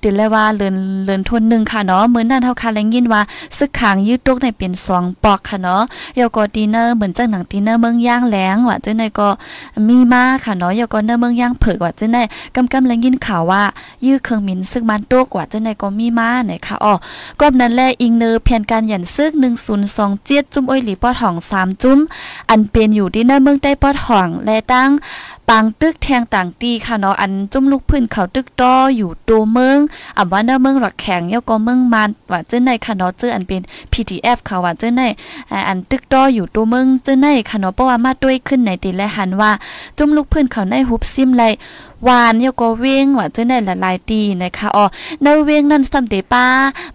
[0.05, 3.23] ติเลยว่าเลือนเลือนทนหนึ่งค่ะเนาะเหมือนนั่นเฮาค่ะแรงยินว่า
[3.57, 5.83] ซึกขางยืดตกในเป็นสองปอกค่ะเนาะ
[6.19, 9.29] ยอก็ดีเนอร์เหมือนจังหนังดีเนอร์เมืองย่างแหลงว่าจังได๋ก็
[9.89, 12.23] มีมาค่ะเนาะยอก็เนอร์เมืองย่างเผยว่าจังได๋
[12.55, 13.63] กำกำแรงยินข่าวว่า
[14.07, 16.95] ยื้อเครื่องมินซึ่งมันตกว่าจังได๋ก็มีมาไหนค่ะอ๋อ
[17.41, 19.33] ก็นั้นแลอิงเนอร์แผนการหยันซึก
[19.93, 21.99] 1027จุ่มอ้อยหลีปอทอง3จุ่ม
[22.51, 24.91] อันเป็นอยู่ดีเนอร์เมืองใต้ปอทองและตั้ง
[25.49, 29.79] ปังตึกแทงต่างตีค่ะเนาะอันจุ่มลูกพื้นเขาตึกต้ออยู่ตัวเมือง
[30.17, 35.03] อ่าว่าเนเมืองหลักแข็งเยาก็เมืองมันว่าเจ้าในค่ะเนาะเจ้าอันเป็น PDF ค่ะว่าเจ้าใน
[35.69, 39.51] อันตึกต้ออยู่ตัวเมืองเจ้าในค่ะเนาะเพราะว่ามาด้วยขึ้นในตีและหันว่า
[39.99, 41.43] จุ่มลูกพื้นเขาในฮุบซิมไล
[42.09, 43.53] วานเยก็เว้งว่าเจ้าใน
[43.83, 44.85] หลายๆตีนะคะอ๋อ
[45.23, 46.47] ในเว้งนั่นซ้ำตีป้า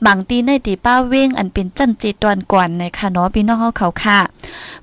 [0.05, 4.19] บางตีในตีป้าเว้งอันเป็นจันจีตอนก่อนนะคะเนาะพี่น้องเฮาเขาค่ะ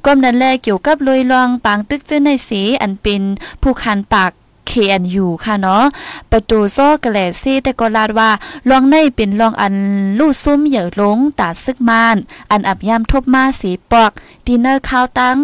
[0.05, 3.23] ก้มนั้นแลเกี่ยวกับลอยลองปางตึกเจ้าในสีอันเป็น
[3.63, 4.31] ผู้คันปาก
[4.71, 5.85] KNU ค่ะเนาะ
[6.31, 8.31] ประตูโซ่กระแลซีแต่ก็ลาดว่า
[8.71, 9.75] ลองในเป็นลองอัน
[10.19, 12.17] ลู่ซุ่มเหยื่อลงตาซึกมาน
[12.51, 14.13] อันอับยามทบมาสีปอก
[14.47, 15.37] ดินเนอร์ข้าวตั้ง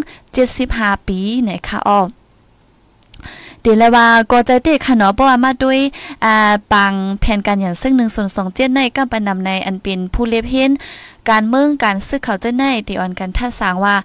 [0.50, 2.00] 75ปีไหนคะอ้อ
[3.64, 5.78] ดีเลยว่าก็ใจเตะค่ะเนาะเพราะว่ามาด้วย
[6.24, 10.70] อ่าปังแผนการอย่างซึ่ง1ส่วน2เจ็ดในก็ปนำในอันเป็นผู้เล็บเห็น
[11.30, 13.96] การเมืองการซึกเขาเจะในตีออนกันท่าสางว่า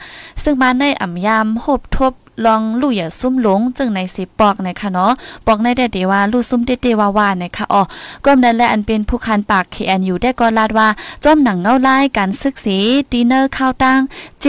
[0.43, 2.13] ซึ่งมาในอ่ำยามหบทบ
[2.45, 5.11] ลองลู่อย่าซุ่มหลงจึงในสิปอกนะคะเนาะ
[5.45, 7.81] ปอกในได้เดว่าลู่ซุ่มเตๆว่าๆนะคะอ๋อ
[8.25, 10.87] ก้มนั้นและอันเป็นผู้คันปาก KNU ได้ก็ลาดว่า
[11.23, 12.77] จ้อมหนังเงาลายการศึกสี
[13.11, 14.01] ดีเนอร์ข้าวตั้ง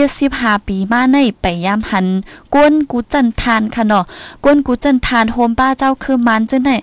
[0.09, 2.07] 75ปีมาในไปยามหัน
[2.53, 4.03] กวนกูจันทานค่ะเนาะ
[4.43, 6.75] กวนกูจันทานโฮมป้าเจ้าคือมันจึงได้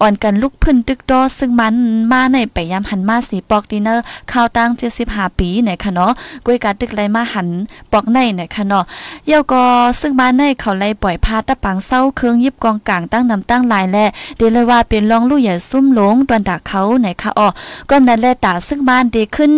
[0.00, 1.74] อ่อนกันลุกพึ่นตึกดอซึ่งมัน
[2.12, 4.70] มาในไปยามหันมาสีปอกดีเนอร์ข้าวตั้ง
[5.04, 6.12] 75ปีไหนะคะเนาะ
[6.46, 7.48] กวยกาตึกไรมาหัน
[7.92, 8.84] ปอกในไหนะคะเนาะ
[9.26, 9.62] เยาก็
[10.00, 13.98] ซึ่งมาในเขาไล่ปล่อยพาตะปังเศร้าเครื่องยิบกองกลางตั้งนำตั้งลายแล
[14.36, 17.48] เดเลยว่าเป็นรองลู่ใหญ่ซุ่มหลงตวนดักเขาไหนค่ะอ๋อ
[17.88, 19.52] ก็นั้นแลตาซึ่งบ้านเดขึ้น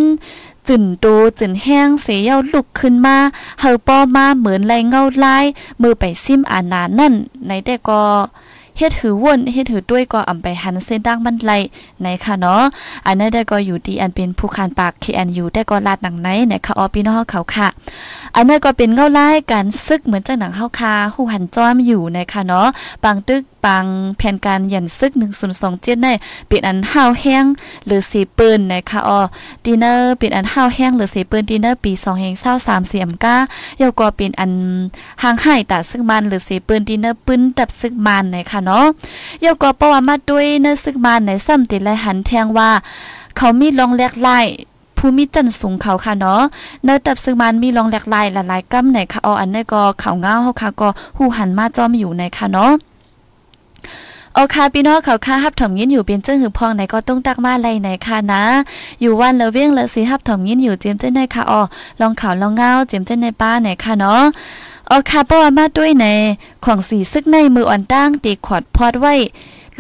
[0.69, 1.07] จึนโต
[1.39, 3.17] จึนแห้งเสียเย้าลุกขึ้นมา
[3.61, 5.45] เฮาป้อมาเหมือนไรเงาลาย
[5.81, 7.15] มือไปซิมอานานั่น
[7.47, 8.03] ในแต่ก็
[8.79, 11.53] เฮ็ดหือว่นเฮ็ดหือด้วยก็อำไปหันเส้นดังมันไหล
[12.03, 12.63] ในค่ะเนาะ
[13.07, 17.69] อันนั้นได้ก็อยู่ดีอันเป็นผู้คานปาก KNU ได้ก็ลาดหนังไหนในค่ะออพี่น้องเขาค่ะ
[18.37, 22.69] อันนั้นก็เป็นเงาไล่การซึกเหมือนจังหนังเฮาคาหูหันจ้อมอยู่ในค่ะเนาะ
[23.05, 23.87] ปังตึกปัง
[24.19, 25.13] แผนการยันซึก
[25.59, 26.09] 1027ใน
[26.49, 27.45] เป็นอันห้าวแห้ง
[27.87, 29.21] หรือสีปืนนะคะออ
[29.65, 33.37] ดีเนอร์เป็นอันห้าวแห้งหรือสีปืนดีเนอร์ปี2แห่ง23เสียมก้า
[33.81, 34.53] ยาก็เป็นอัน
[35.23, 38.85] ห่างหายตาซึกมันหรือสีปืนดีเนอร์ปืนตับซึกมันนะคะเนาะ
[39.45, 42.71] ยาก็ประวัติมาด้วยเนอซึกมันในซ้ำติและหันแทงว่า
[43.37, 44.39] เขามีลองแลกไล่
[44.97, 46.41] ผู้มีจันสูงเขาค่ะเนาะ
[46.85, 52.73] เนื้อตับซึ่งมันมีรองแหลกลายหลายๆกำไหนค่ะอออันนี้ก็เขาเงาเฮาค่ะก็หูหันมาจอมอยู่ในค่ะเนาะ
[54.35, 58.43] โอคพี่น้องเขาค่าฮับถมยินอยู่เป็นเจ้าหือพองไหนก็ต้องตักมาไรไหนค่ะนะ
[59.01, 61.61] อยู่วันละเวียงละสีฮับถมยินอยู่เจียมเจ้าในค่ะอ๋อ
[62.01, 64.23] ลองเข่าลองเงาเจียมเจ้าในป้าไหนค่ะเนาะ
[64.89, 66.07] โอคาป้ามาด้วยใน
[66.65, 69.15] ของสีซึกในมืออ่อนตั้งตีขอดพอดไว้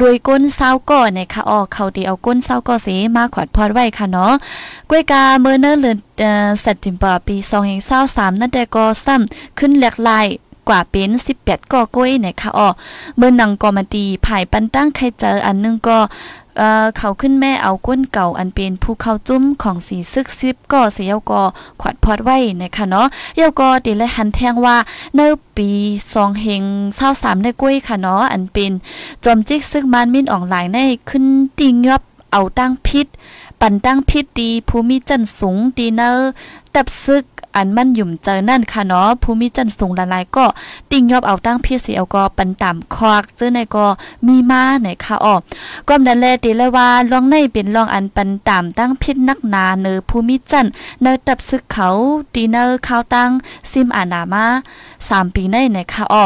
[0.00, 4.32] รวยก้นเศร้าก่อนนะคะออกเขาดีเอาก้นเศร้าก่อสีมาขวดพอดไว้ค่ะเนาะ
[4.90, 7.36] กวยกาเมื่อเนิ่นเลือนเอ่อสัตติมปาปี
[7.88, 10.26] 2023นั่นแต่ก็ซ้ำขึ้นแหลกลาย
[10.68, 11.10] กว่าเป็น
[11.42, 12.68] 18ก่อกล้วยนะคะออ
[13.16, 15.98] เมื่อนังกอมาดีภายปันตั้งใครเจออันนึงก็
[16.98, 21.42] เขาขึ้นแม่เอาก้นเก่าอันเป็นภูเขาจุ้มของสีซึกซิบก็เสียก็
[21.80, 24.76] ขวัดพอดไว้นะคะเนาะเยาก็ตีเลยหันแทงว่า
[25.14, 25.20] เน
[25.56, 25.70] ปี
[26.12, 26.62] สองเฮง
[26.96, 28.72] เศร้าสามในกุ้ยค่ะเนาะอันเป็น
[29.24, 31.24] จอมจิกซึกมันมินออนไลน์ในขึ้น
[31.58, 33.06] ติงยอบเอาตั้งพิษ
[33.60, 36.30] ปั่นตั้งพิษดีภูมิจันสูงดีเนอร์
[36.74, 37.24] ตับซึก
[37.56, 40.44] อันมั่นหยุ่มเจอนั่นค่ะเนาะภูมิจันสูงละลายก็
[40.90, 43.86] ติ่งยอบเอาตั้งพี่เสียวก็ปันต่ำควักเจอในก็
[44.26, 45.36] มีมาไหนค่ะออ
[45.88, 50.66] ก้มดันแลตีเลยว่าลองในเป็นลองอันปันต่ำตั้งพิษนักนาเนอภูมิจัน
[51.02, 51.88] เนอตับซึกเขา
[52.34, 53.30] ตีเนอข้าวตั้ง
[53.70, 54.46] ซิมอานามา
[55.08, 56.24] สามปีในไหนค่ะออ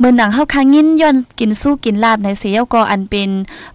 [0.00, 3.30] เมื่อหนังเฮาคางยินย่อนกินสู้กินลาบในเสียวก็อันเป็น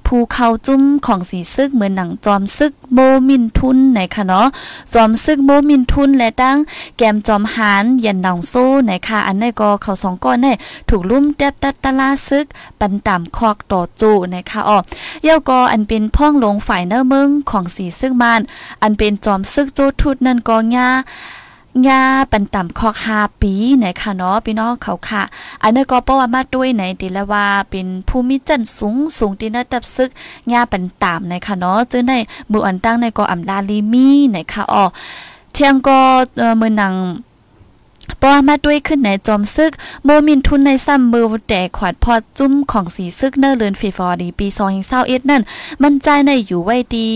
[0.05, 4.47] ภูเขาจุ้มของสีซึกเหมือนหนังจอมซึกโมมินทุนในคะเนาะ
[4.93, 6.57] จอมซึกโมมินทุนและตั้ง
[6.97, 10.53] แกมจอมหานยันหนองโซ่ในคะอันนี้ก็เขาสองก้อนเนี่
[10.89, 12.45] ถูกลุ่มแดบตัดตะลาซึก
[12.79, 14.77] ปันต่ำคอกต่อจูไหนคะอ๋อ
[15.23, 18.41] เย้าก็อันเป็นพ่องลงฝ่ายเนื้อมึงของสีซึกมาน
[18.81, 20.89] อันเป็นจอมซึกโจทุดนั่นก็ง่า
[21.87, 25.23] ยาปันต่ำคอกฮาปีไหนค่ะเนาะพี่น้องเขาค่ะ
[25.61, 30.09] อันนี้ก็เพราะว่ามาด้วยไหนตีละว่าเป็นภูมิจันสูงสูงตีนะดับซึก
[30.53, 32.13] ยาปันต่ำไหนค่ะเนาะจึงใน
[32.51, 34.85] มืออันตั้งในก็อำลาลีมีไหนค่ะอ๋อ
[35.53, 35.99] เที่ยงก็
[36.57, 36.93] เมือหนัง
[38.21, 39.71] ปอมาด้วยขึ้นในจอมซึก
[40.03, 45.41] โมมินทุนในซ้ำมือแต่ขวัดพอจุ้มของสีซึกเนอร์เลือนฟีฟอร์ดีปี2 0 2 1นั่น
[45.81, 47.07] มันใจในอยู่ไว้ดี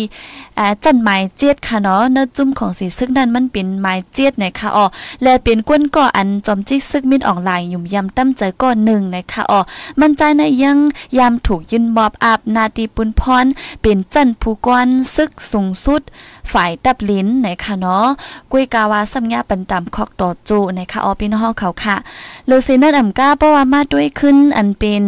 [0.58, 4.86] อ่าจันหมายเจ็ดค่ะเนาะเนื้อจุ้มของสีซึกนั้นมันเป็นหมายเจ็ดนะคะอ๋อ
[5.24, 9.60] และเป็นก้นก่ออันจอมจิกซึกมินออนไลน์ยุ่มยำตั้มใจก่อนหนึ่งนะคะอ๋อ
[10.00, 10.78] มันใจในยัง
[11.18, 13.46] ยำถูกยืนมอบอาบนาตีปุนพร
[13.82, 16.02] เป็นจันผู้กวนซึกสูงสุด
[16.54, 18.08] ฝ่ายตับลิ้นนะคะเนาะ
[18.52, 21.96] กุยกาวาสัญญาปันตำคอกต่อจูนะคะอ๋อพี่น้องเขาค่ะ
[22.46, 25.04] เลอซีนันอ่ำก้าเพราะว่ามาด้วยขึ้นอันเป็น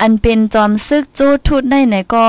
[0.00, 2.26] อันเป็นจอมซึกจูทุดในไหนก็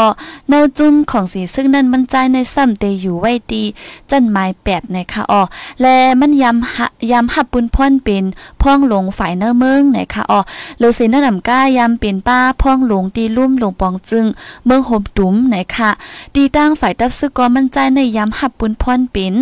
[0.47, 3.63] เนาจุ้มของสีซึ่งนั้นมันใจในซ้ำเตอยู่ไว้ดี
[4.09, 5.41] จันไม้แปดนะคะอ๋อ
[5.81, 8.23] และมันยำยำหับปุนพ่อนเป็น
[8.61, 10.39] พ่องหลงฝ่ายเนื้อเมืองนะคะอ๋อ
[10.79, 14.25] เลอเซนนำก้ายำเป็นป้าพ่องหลงตีลุ่มหลงปองจึง
[14.65, 15.89] เมืองห่มตุ้มนะคะ
[16.35, 19.33] ดีตั้งฝ่ายตับซึกก็มันใจในยำหับปุนพ่อนเป็น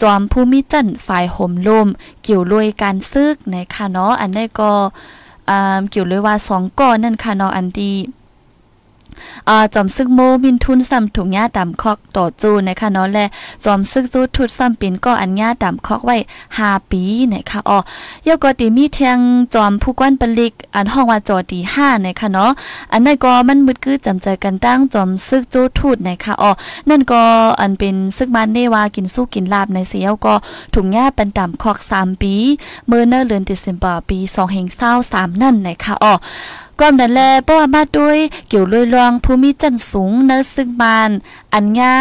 [0.00, 1.86] จอมภูมิจันฝ่ายห่มลม
[2.22, 4.72] เกี่ยวรวยการซึกนะคะเนาะอันนี้ก็
[5.90, 7.92] เกี่ยวเลยว่าสองก้อนนั่นค่ะเนาะอันดี
[9.48, 13.26] อ่าจอมซึกโมมินทุนซ้ำถุงหญ้าตามคอกต่อจูนะคะเนาะและ
[13.64, 16.16] จอมซึกซูทุดซ้ำปินก็อันหญ้าตามคอกไว้
[16.58, 17.78] 5ปีนะคะอ๋อ
[18.26, 19.18] ยกก็ติมีเทียง
[19.54, 22.50] จอมผู้กวนปลิกอันห้องว่าจอดี5นะคะเนาะ
[22.92, 26.50] อันนั้นก็มันมึดคือจำใจกันตั้งจอมซึกจูทูดนะคะอ๋อ
[26.90, 27.22] นั่นก็
[27.60, 30.34] อันเป็นซึกมันเนว่ากินสู้กินลาบในเสียวก็
[30.74, 32.34] ถุงหญ้าเป็นตามคอก3ปี
[32.86, 34.18] เมื่อเนเดือนธันวาคมปี
[34.80, 36.14] 2023นั่นนะคะอ๋อ
[36.78, 41.10] ความดันแลป้ว่ามาด้วยเกี่ยวลอยลองภูมิจันสูงเนอซึ่งบาน
[41.54, 41.94] อันญา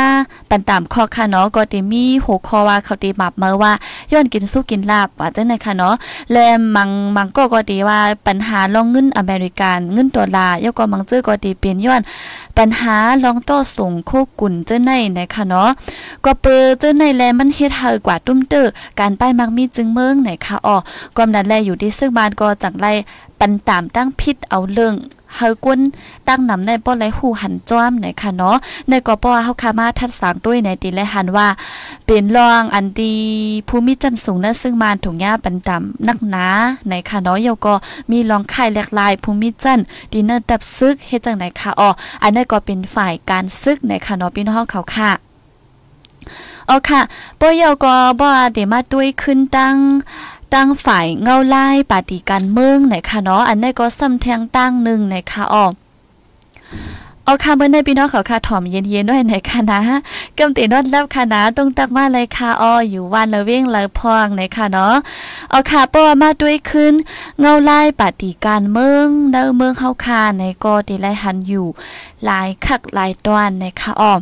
[0.50, 3.74] ปันตามข้อค่ะเนาะก็ติมีหัวข้อว่าเขาตีมับมาว่า
[4.12, 5.96] ย้อนกินสู้กินลาบว่าจังได๋ค่ะเนาะ
[6.32, 6.38] แล
[6.76, 12.02] มังมังก็ก็ดีว่าปัญหาลองเงินอเมริกันเงินดอลลาร์ยก็มังเจอก็ดีเปลี่ยนย้อน
[12.58, 15.70] ปัญหาลองต่อส่งโคกุ่นเจ้าในนะคะเนาะ
[16.26, 18.68] ก็เปอเจ้าในแลมันเฮ็ดให้กว่าตุ้มเตอ
[19.00, 20.76] การป้ายมักมีจึงเมืองไหนค่ะอ๋อ
[21.16, 22.92] ความนั้นแลอยู่ที่ซึ่งบ้านก็จังไล่
[23.42, 24.96] ปันตามตั้งพิษเอาเรื่อง
[25.36, 25.80] เฮาก้น
[26.28, 31.48] ตั้งนำในป้อไหลหูหันจ้อมไหนค่ะเนาะในก็ป้อเฮาคามาทัดสางด้วยในตีและหันว่า
[32.06, 33.16] เป็นรองอันดี
[33.68, 36.46] ภูมิจันสูงนะซึ่งมานถุงหญ้าปันตานักหนา
[36.90, 37.74] ในค่ะเนาะเยาก็
[38.12, 39.80] มีรองไข่หลกลายภูมิจัน
[40.12, 41.90] ดีเนอร์ตับซึกเฮ็ดจังไหนค่ะอ๋อ
[42.24, 45.12] อันนี้ก็เป็นฝ่ายการซึกในค่ะเนาะพี่น้องเขาค่ะ
[46.70, 47.02] อ๋อค่ะ
[47.40, 49.76] ป้อยาก็บ่เดมาด้วยขึ้นตั้ง
[50.54, 55.74] ตั้งฝ่ายเงาไล่ปาฏิการเมืองไหนคะเนาะอันนี้ก็ซ้ำแทงตั้งหนึ่งไหนคะออก
[57.26, 59.80] เอาค่ะเมื่อในพี่น้องเขาค่ะถ่อมเย็นๆด้วยไหนคะนะ
[60.38, 64.96] กำตีนอดแล้วค่ะนะต้องตักมาเลยค่ะอออยู่วันละเว้งละพองไหนคะเนาะ
[65.50, 66.94] เอาค่ะป้อมาด้วยขึ้น
[67.40, 71.68] เงาไล่ปฏิการเมืองเด้อเมืองเฮาค่ะในก็ได้ไลหันอยู่
[72.26, 74.14] หลายคักหลายตอนในค่ะอ้อ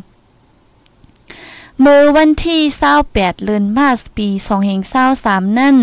[1.81, 2.61] เมื่อวันที่
[2.93, 3.13] 28
[3.45, 4.27] เดือนมาสปี
[4.93, 5.75] 2023 นั่น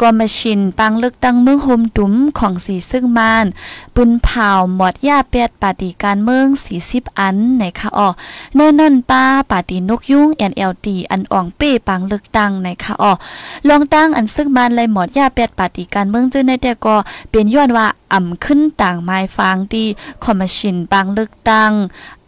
[0.00, 3.46] กอมชินปังลึกตั้งเมืองโฮมตุ้มของสีซึ่งมาน
[3.94, 8.08] ปืนเผาหมดยาเปียดปาฏิการเมืองสีสิบอันในคะออ
[8.54, 13.12] เนินนั่นป้าปาฏินกยุง NLD อันอ่องเป้ปังลึกตั้งในคะออ
[13.68, 16.96] ลองตั้งอันซึ่งมานเลยหมดยาเปียดปาฏิการเมืองจื้อในแต่ก็
[17.30, 19.84] เป็นย้อนว่าอ่ำขึ้นต่างไม้ฟางดี
[20.24, 21.72] คอมชินปังลึกตั้ง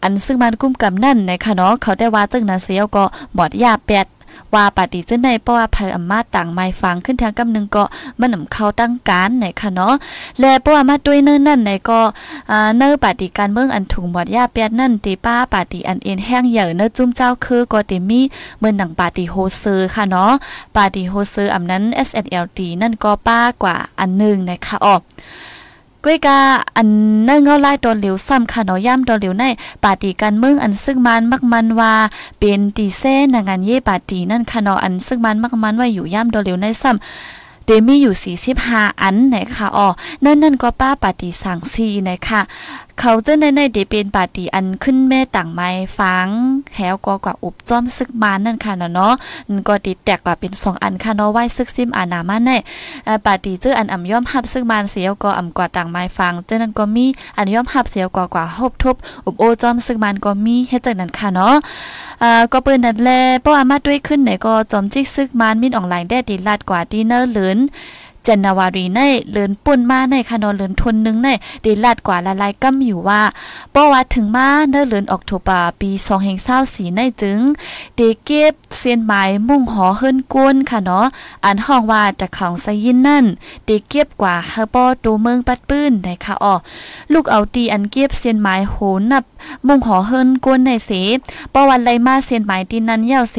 [0.03, 3.03] อันซึ่งมันกุ้มกำนั่นในคะเนาะเขาได้ว่าจึงนั้นเสียก็
[3.33, 4.05] หมดยาเปียด
[4.55, 7.83] ว่าปฏิเจในเพราะว่าภัยอำมาต่างไม้ฟังขึ้นทางกำนึงก็
[8.19, 9.93] มันนำเข้าตั้งการไหนค่ะเนาะ
[10.39, 11.99] และเพราะว่ามาด้วยเนิ่นนั่นไหนก็
[12.51, 18.21] อ่าเนื้อปฏิการเมืองอันถุงหมดยาเปียดนั่นตีป้าปฏิอันเอ็นแห้งใหญ่เนื้อจุ้มเจ้าคือก็ติมี
[18.59, 20.31] เมืองหนังปฏิโฮเซอร์ค่ะเนาะ
[20.75, 25.01] ปฏิโฮเซอร์อำนั้น SNLD นั่นก็ป้ากว่าอันนึงนะคะออก
[26.03, 26.37] ก้วยกา
[26.75, 26.87] อัน
[27.25, 29.43] เนื่งเงาไล่ตอนเหลียวซ้ำค่ะเนาะย่ำตอนเหลียวใน
[29.83, 31.93] ปาตีกันเมืองอันซึ่งมันมักมันว่า
[32.39, 39.87] เป็นตีเส้นงานเย่ปาตีนั่นค่ะเนาะอันซึ่งมันมักมันว่าอยู่ย่ำตอนเหลียวในซ้ำเดมีอยู่ 45 อันไหนคะอ๋อ
[40.23, 42.41] นั่นนั่นก็ป้าปาฏิสังซีนะคะ
[43.01, 46.27] เขาจะในในเดเป็นปาฏิอันขึ้นแม่ต่างไม้ฟัง
[46.73, 49.13] แถวก็กว่าอุบจ้อมซึกมานั่นค่ะเนาะ
[49.49, 52.51] นั่นก็ติดแตกกว่าเป็น2อันค่ะเนาะไหวซึกซิมอานามาใน
[53.25, 57.05] ปาฏิเจออันอ่ำย่อมหับซึกมานเสียวก็อ่ำกว่าต่างไม้ฟังเจ้านั้นก็มี
[57.37, 61.55] อันย่อมหับเสียวกว่ากว่าฮบทบอุบโอจ้อมซึกมันก็มีเฮ็ดจังนั้นค่ะเนาะ
[62.23, 63.09] อ่าก็เปิ้นนั่นแล
[63.41, 67.57] เพราะว่ามาด้วยขึ้นไหนก็จอมจิกซึกมันมินออนไลน์ได้ดีลาดกว่าดีเนอร์เหลือ
[68.27, 68.99] นจันนาวารีใน
[69.31, 71.29] เลือนปุ่นมาในคานอนเลือนทนนึงใน
[71.61, 73.21] เดลาดกว่าละลายกำอยู่ว่า
[73.73, 77.39] ป้อว่าถึงมาเนเลือนออกโทบาปี2แห่งเศร้าสีในจึง
[77.95, 81.05] เดเก็บเสียนหมายมุ่งหอเฮิรนกวนค่ะเนาะ
[81.45, 83.25] อันห้องว่าจากของไซยินนั่น
[83.65, 86.55] เดเก็บกว่าเฮาป้อตัวเมืองปัดปื้นในค่ะอ๋อ
[87.13, 88.75] ลูกเอาตีอันเก็บเสียนหมายโห
[89.11, 89.23] นับ
[89.67, 90.91] มุ่งหอเฮิรนกวนในเส
[91.53, 93.37] ป้อวันไรมาเสียนหมายตีนั้นเย่าเส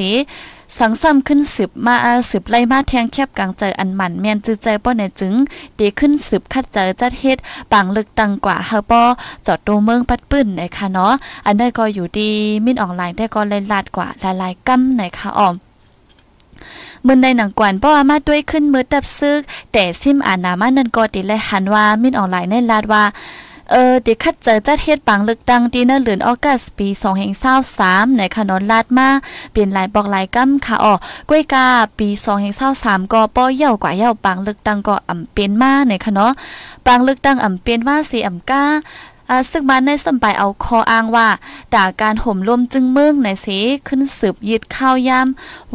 [0.77, 5.35] สังซ้ำขึ้นสืบมาอาสืบไล่มาแทงแคบกลางใจอันหมันแม่นจื้อใจป้อในจึง
[5.79, 7.39] ดีขึ้นสืบคัดเจอจัดเฮ็ด
[7.73, 9.03] ปางลึกตังกว่าเฮาป้อ
[9.47, 11.13] จอดโตเมืองปัดปื้นในค่ะเนาะ
[11.47, 12.31] อันได้ก็อยู่ดี
[12.65, 15.55] มินออนไลน์ได้ก็เลยลาดกว่าหลายๆกำในค่ะอ้อม
[17.07, 19.41] มือในหนังกวนป้อมาด้วยขึ้นมือตับซึก
[19.73, 23.05] แต่ซิมอานามานันก็ติเลยหันว่ามินออนไลน์ในลาดว่า
[23.71, 27.33] เออเด็กคัดเจอจัดเฮ็ดปังลึกดังดีเนเหลือนออกัสปี2แห่ง
[27.75, 29.09] 23ในขนนลาดมา
[29.53, 30.95] เปลี่ยนหลายบอกหลายกำค่ะอ๋อ
[31.29, 31.67] กล้วยกา
[31.99, 36.33] ปี2แห่ง23ก็ป้อเย่ากว่าเย่าปังลึกดังก็อ่ำเป็นมาในค่ะเนาะ
[36.87, 38.65] ปังลึกดังอ่ำเป็นว่าสีอ่ำก้า
[39.51, 41.29] ซึ่งมันในสมัยเอาคออ้างว่า
[41.75, 43.47] ด่าการห่มรวมจึงเมืองในเส
[43.89, 45.27] ขึ้นสืบยึดข้าวยาม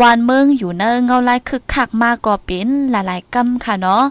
[0.02, 4.04] วานเมืองอยู่เนเงาลายคึกคักมากก็เป็นหลายๆกำค่ะเนาะ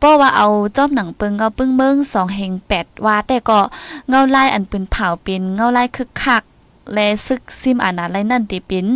[0.00, 3.60] เพราะว่าเอาจอบหนังเปิงเอาปึ้งเมืองสองแห่งแปดว่าแต่ก็
[4.08, 6.42] เงาลายอันปืนเผาเป็นเงาลายคึกคัก
[6.92, 8.86] แลซึกซิมอานาไลนั่นตีเป็น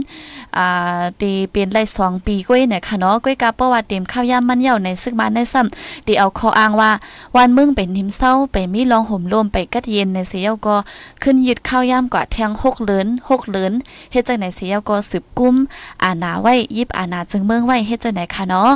[0.57, 6.91] อ่าตีเป็นไลสองปีก้อยเนี่ยค่ะเนาะก้อยกาประวัติเต็มข้าวยามมันเหี่ยวในซึกมาในซ้ำตีเอาข้ออ้างว่า
[7.37, 10.77] วันมึงเป็นหิมเศร้าไปมีลองห่มลมไปกัดเย็นในเสียวก็
[11.23, 13.73] ขึ้นยึดข้าวยามกว่าแทง6เหลิน6เหลิน
[14.13, 15.57] เฮ็ดจังไหนเสียวก็สืบกุ้ม
[16.05, 18.71] อาณาไว้ยิบอาณาจึงเมืองไว้เฮ็ดจังไหนค่ะเนาะ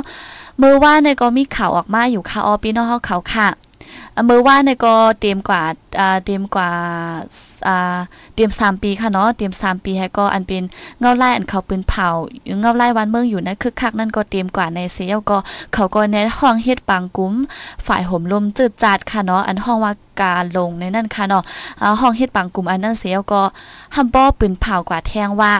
[0.57, 3.47] เมื่อว่าในก็มีข่าวออกมาอยู่ค่ะออพี่น้องเฮาเขาค่ะ
[4.25, 5.61] เมื่อว่าในก็เตรียมกว่า
[6.25, 6.69] เตรียมกว่า
[8.35, 10.63] เตรียม3ปีค่ะเนาะเตรียม3ปีให้ก็อันเป็น
[10.99, 12.09] เงาไล่อันเขาปืนเผา
[12.59, 15.37] เงาไล่วันเมืองอยู่นะคึกคักนั่นก็เตรียมกว่าในเสียวก็
[15.73, 17.33] เขาก็ในห้องเฮ็ดปังกุ้ม
[17.87, 21.43] ฝ่ายห่มลมจืดจัดค่ะเนาะอันห้องว่าการลงในนั่นค่ะเนาะ
[22.01, 23.41] ห้องเฮ็ดปังกลุ่มอันนั้นเสียวก็
[23.95, 25.53] ฮัมป้อปืนเผากว่าแทงว่า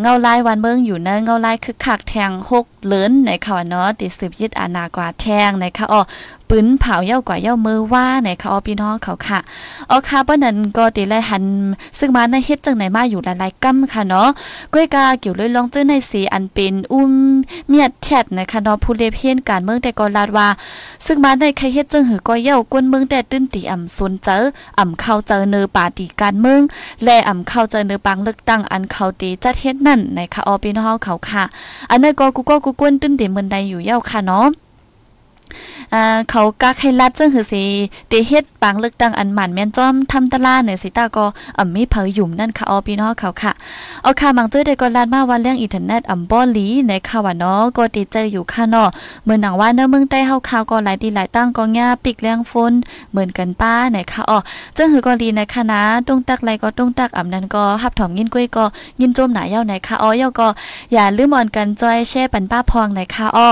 [0.00, 6.00] เงาไล่วันเมืองอยู่นะเงาไล่คึกคักแทงหก เลินในค่ะเนาะติสืบยึดอานากว่าแทงในค่ะอ๋อ
[6.48, 9.38] ปืนเผาเย่ากว่าเย่ามือว่าในค่ะอ๋อพี่น้องเขาค่ะ
[9.90, 11.44] อ๋อค่ะเปนนั้นก็ติไลหัน
[11.98, 14.28] ซึ่งมาในเฮ็ดจังไหนมาอยู่หลายๆกำค่ะเนาะ
[14.72, 17.12] ก้อยกาเกี่ยวเลยลองเจอในสีอันเป็นอุ้ม
[17.68, 20.48] เมียดแชทนะคะเนาะผู้เลเพียนการเมืองแต่ก็ลาดว่า
[21.06, 24.38] ซึ่งมาในใครเฮ็ดจังหือก็เย่ากวนเมืองแต่ตื้นตีอ่ำสนเจอ
[24.78, 26.62] อ่ำเข้าเจอเนอปาตีการเมือง
[27.04, 31.44] และอ่ำเข้าเจอเนอปังเลือกตั้งอันเขาตีจัดเฮ็ดนั่นในะคะอ๋อพี่น้องเขาค่ะ
[31.90, 34.46] อันนั้นก็กูก็กูกวนตื้นตีเมืองใดอยู่เย้าค่ะเนาะ
[35.94, 37.64] อ่าเขากักให้รัดซึ่งคือสิ
[38.08, 41.24] เตเฮ็ดปางเลือกตั้งอันหมันแม่นจอมทำตลาดเนี่ยสิตาก็
[41.58, 43.52] อ่ำมีเผยหยุ่มนั่นค่ะออพี่น้องเขาค่ะ
[44.02, 48.88] เอาค่ะมังเจอได้ก็ลาดมาว่าเรื่องอินเทอร์เน็ตอ่ำบ่หลีในค่ะว่าเนาะก็ติดเจออยู่ค่ะเนาะ
[49.22, 52.72] เหมือนหนังว่าเนื้อเมืองใต้เฮาข่าวก็หลายดีหลายตั้งก็ง่าปิกเลี้ยงฝน
[53.10, 54.38] เหมือนกันป้าในค่ะอ๋อ
[54.76, 58.64] จังหือก็ลีในค่ะตุ้งตักไรก็ตุ้งตักอ่ำนั้นก็ฮับถอมยินกล้วยก็
[59.00, 60.48] ยินโจมหนาเย้าในค่ะอ๋อเย่อก็
[60.92, 63.50] อย่าลืมอ่อนกันจอยแช่ปันป้าพองในค่ะอ้อ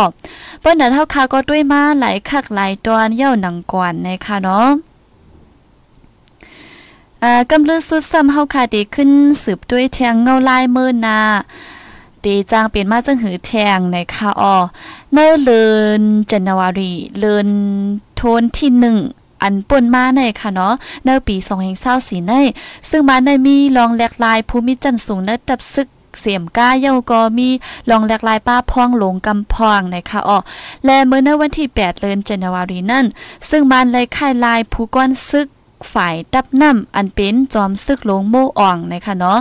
[0.61, 4.69] เปิ้นนั้นเฮาข่าวก็ด้วยมาหลายคักหลายตอนเย้าหนังกวนในค่ะเนาะ
[7.23, 9.11] อ่ากำลือสุดซ้ำเฮาค่ะดีขึ้น
[9.43, 11.19] สืบด้วยแทงเงาลายมือนา
[12.25, 14.57] ดีจางเปลี่ยนมาจังหือแทงในค่ะออ
[15.13, 15.65] เนเลิ
[16.01, 17.49] นจันวารีเลิน
[18.15, 18.97] โทนที่หนึ่ง
[19.43, 21.37] อันป่นมาในค่ะเนาะในปี
[21.83, 22.33] 2024ใน
[22.91, 27.49] ซึ่งมาในมีรองแหลกลายภูมิจันทร์สูงในดับซึก เสียมก้าเย้าก็มี
[27.91, 30.39] ลองแหลกลายป้าพองหลงกำพองนะคะอ๋อ
[30.85, 33.07] และเมื่อในวันที่ 8 เดือนจันวารีนั่น
[33.51, 35.49] ซึ่งมันเลยค่ายลายผู้ก้อนซึก
[35.93, 39.39] ฝ่ายดับน้ำอันเป็นจอมซึกหลงโมอ่องนะคะเนาะ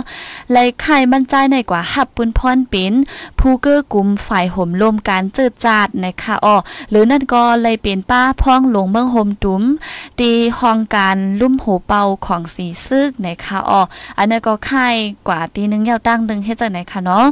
[0.50, 2.92] ไหลไข่มันใจในกว่าหับปุนพรเป็น
[3.38, 6.56] ผู้เกื้อกลุ่มฝ่ายห่มลมการเจิดจาดนะคะอ๋อ
[6.90, 9.62] หรือนั่นก็เลยเป็นป้าพ้องหลงเมืองโฮมตุ้ม
[10.20, 13.82] ดีห้องการลุ่มโหเป่าของสีซึกนะคะอ๋อ
[14.18, 14.88] อันนั้นก็ไข่
[15.28, 17.26] กว่าตีนึงยาวตั้งนึงเฮ็ดจังไหนคะเนาะ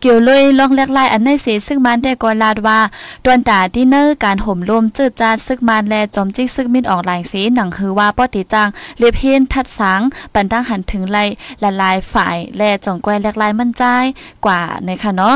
[0.00, 2.80] เกี่ยวเลยล่องแลกไลายอันในเสซึ่งมันแต่ก็ลาดว่า
[3.24, 10.00] ตวนตาที่เนอร์การห่มลมจืดจาดซึ่งมันแลจอมจิกซึ่งมิดออกหลายสีหนังคือว่าป้อติจังเรียบเฮียนทัดสัง
[10.34, 11.18] ปันตั้งหันถึงไล
[11.62, 13.84] ละลายฝ่ายแลจ่องแกวแลกไลายมั่นใจ
[14.44, 15.34] กว่านะคะเนาะ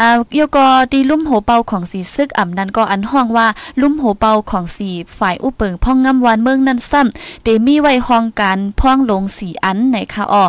[0.00, 3.46] อ่ายกอตีลุ่มโหเปาของสีซึกอ่ำนั้นก็อันห้องว่า
[3.80, 4.88] ลุ่มโหเปาของสี
[5.18, 10.44] ฝ่ายอุเปิงพ่องงำวันเมืองนั้นซ้ำเตมีไว้ห้องการพ่องลงสีอันไหนคะอ้อ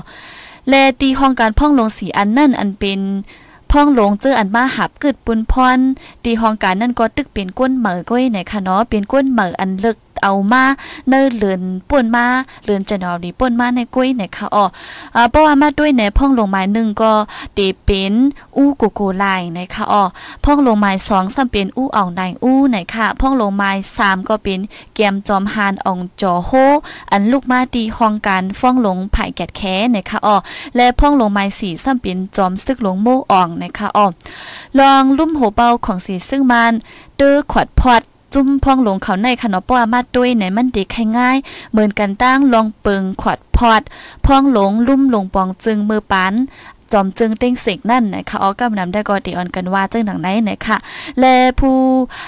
[0.69, 2.99] และตีห้องการพ่องลงสีอันนั่นอันเป็น
[3.71, 5.79] พ่องหลงเจออันมาหับกึดปุนพร
[6.23, 10.63] ตีห้องการนั่นก็ตึกเป็นก้นเหมอก้อยไหนคะเนาะเป็นก้นเหมออันเลึกเอามา
[11.09, 12.25] เนื้อเลือนป่วนมา
[12.65, 14.65] เลือนจะนอดีป่วนมาในกุ้ยไหนคะอ๋อ
[15.15, 17.13] อ่าเพราะว่ามาด้วยในพ่องลงไม้หนึ่งก็
[17.57, 18.13] ตีเป็น
[18.57, 20.03] อู้กูกูลายนะคะอ๋อ
[20.43, 24.59] พ่องลงไม้สองซ้ำเป็นอู้อ่องนายอู้ไหนค่ะพ่องลงไม้สามก็เป็น
[24.95, 26.51] แกมจอมฮานอ่องจอโฮ
[27.11, 30.35] อันลูกมาตีห้องการฟ้องลงไผ่แกดแค้นะคะอ๋อ
[30.75, 34.07] และพ่องลงไม้สี่ซ้ำเป็นจอมซึกหลงโมอ่องนะคะอ๋อ
[34.79, 36.73] ลองลุ่มโหเบาของสีซึ่งมัน
[37.17, 38.01] เตื้อขวดพอด
[38.33, 41.37] จุ้มพองหลงเขาในขนมป้ามาด้วยไหนมันดีใครง่าย
[41.71, 43.81] เหมือนกันตั้งลองเปิงขวดพอด
[44.25, 46.33] พองหลงลุ่มหลงปองจึงมือปัน
[46.91, 50.77] จอมจึงเต้งเสกนั่นนะคะออกำนำได้ก็ตีออนกันว่าจึงหนังไหนนะคะ
[51.19, 51.77] และผู้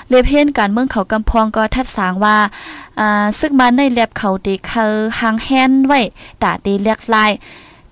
[0.10, 2.38] เลเพนการเมืองเขากำพองก็ทัดสางว่า
[3.00, 4.84] อ่าซึ่งมาในเลียบเขาดีเขา
[5.20, 6.02] หางแฮนไว้
[6.44, 7.32] ตาตีเลียกลาย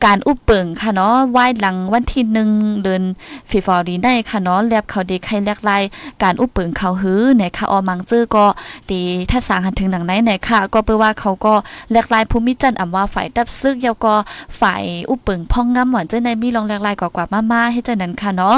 [0.06, 2.50] การอุปเปิงค่ะเนาะไหว้หลังวันที่หนึ่ง
[2.84, 3.04] เดือน
[3.50, 5.78] ฟีฟอรีได้ค่ะเนาะแลบเขาเด็กใครแลกไล่
[6.24, 8.46] การอุปเปิงเขาหื้อในค่ะออมังเจอก็
[8.92, 11.54] ดีถ้าสางหันถึงหนังไหนไหนค่ะ ก็เปว่าเขาก็
[11.92, 14.16] แลกไล่ภูมิจันทร์อำว่าฝ่ายดับซึกยาวก็
[14.60, 18.58] ฝ่ายอุปเปิงพ่องงำหวานเจ้าในมีลองแลกไล่กว่ากว่ามาๆให้เจ้านั้นค่ะเนาะ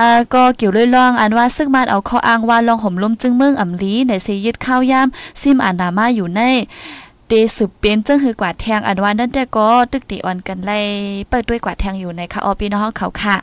[0.00, 5.08] อ่าก็เกี่ยวเลยลองอันว่าซึ่งมาเอาข้ออ้างว่าลองห่มลมจึงเมืองอำลีในสิยึดข้าวยาม
[5.40, 6.42] ซิมอานามาอยู่ใน
[7.28, 10.78] เตสืบเป็นจังคือกว่าแทงอันว่านั่นแต่ก็ตึกตีอ่อนกันไล่
[11.28, 13.36] เปิดด้วยกว่าแทงอยู่ในค่ะออพี่น้องเขาค่ะ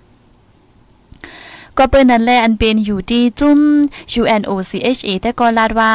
[1.77, 3.59] ก็เป็นนั่นแหละอันเป็นอยู่ที่จุ้ม
[4.21, 5.93] UNOCHA แต่ก็ลาดว่า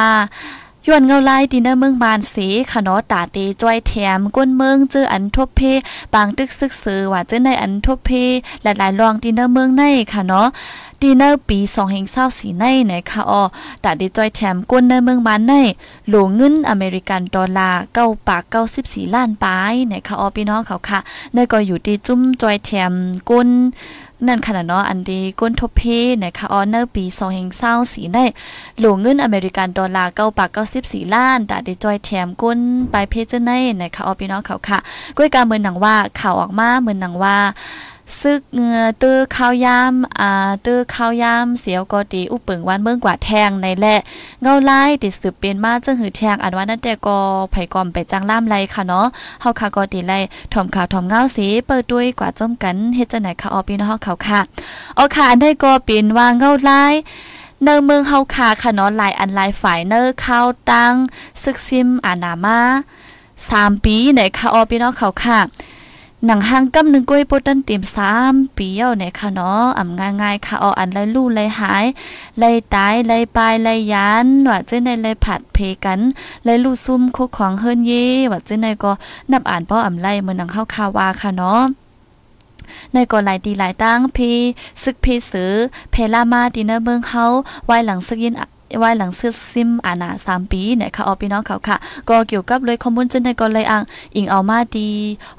[0.87, 5.61] ย้อนเงาลายดีเนเมืองบานสีขนาะตาตีจ้อยแถมก้นเมืองเจออันทบเพ
[6.13, 8.09] ปางตึกซึกซือว่าเจอในอันทบเพ
[8.63, 10.47] หลายๆรองดีเนเมืองในค่ะเนาะ
[11.01, 13.43] ดีเนอร์ปี2แห่งเศร้าสีในนะคะออ
[13.83, 15.53] ตาดีจอยแถมก้นในเมืองบานใน
[16.09, 20.99] หลวงเงินอเมริกันดอลลาร์เก้าปากเก้าสิบสี่ล้านปลายนะคะออพี่น้องเขาค่ะ
[21.33, 22.93] ในก็อยู่ที่จุ้มจอยแถม
[23.29, 23.49] ก้น
[24.27, 25.81] นั่นขนาดเนาะอันดีก้นทบเพ
[26.23, 28.25] นะคะออเนอร์ปี2แห่งเศร้าสีได้
[28.79, 32.59] หลวงเงินอเมริกันดอลลาร์เก้าปากเก้าสิบสี่ล้านแตาดีจ้อยแถมก้น
[32.93, 33.51] ปลายเพจใน
[33.81, 34.79] นะคะออพี่น้องเขาค่ะ
[35.17, 37.37] ก้วยการเมืองหนังว่าข่าวออกมาเหมือนหนังว่า
[38.19, 43.99] ซึกเงือตื้อข้าวยามอ่าตื้อข้าวยามเสียวก็ดีอุปเปิงวันเมืองกว่าแทงในแหละ
[44.41, 47.17] เงาไลายติดสืบเป็นมาจึงหือแทงอันว่านั่นแต่ก็
[47.51, 49.05] ไผกอมไปจังล่ามไรค่ะเนาะ
[49.41, 50.13] เฮาค่ะก็ดีไล
[50.53, 54.39] ถ่อมข่าวถ่อมเงาสีเปิดด้วยกว่าจ้มกันเฮ็ดจังไหนค่ะออพี่น้องเขาค่ะ
[54.95, 56.93] เอาค่ะอันได้ก็เป็นว่าเงาไลาย
[57.63, 60.39] เนอเมืองเฮาค่ะค่ะเนาะหลายอันหลายฝ่ายเนอเข้า
[60.71, 60.93] ตั้ง
[61.41, 62.59] ซึกซิมอานามา
[63.21, 65.39] 3ปีไหนค่ะออพี่น้องเขาค่ะ
[66.25, 71.85] หนังห้างกำหนึ่งก้วยปตันเต็มสามปีเย้าเนี่ยค่ะเนาะอ่ำง่ายๆค่ะเอาอันไรลู่ไรหาย
[72.39, 72.43] ไร
[72.73, 75.99] ตายไรปลายไรยานว่าเจ้ในไรผัดเพกัน
[76.43, 78.91] ไรลู่ซุ่มคุกของเฮิรนเย่ว่าเจ้ในก็
[79.31, 81.61] นับอ่านป้ออ่ำไรเหมือนหนังข้าวคาวาค่ะเนาะ
[82.93, 84.31] ในก่อนหลายดีหลายตั้งพี
[84.83, 85.53] ซึกพีสือ
[85.91, 87.25] เพลามาดีเนอร์เมืองเฮา
[87.65, 88.35] ไว้หลังซึกยิน
[88.79, 91.77] ไว้หลังเสื้อซิมอานาสามปีเนี่ยค่ะเอาพี่น้องเขาค่ะ
[92.09, 93.83] ก็เกี่ยวกับเลยข้อมูลจึงในก็เลยอ่าง
[94.15, 94.89] อิงเอามาดี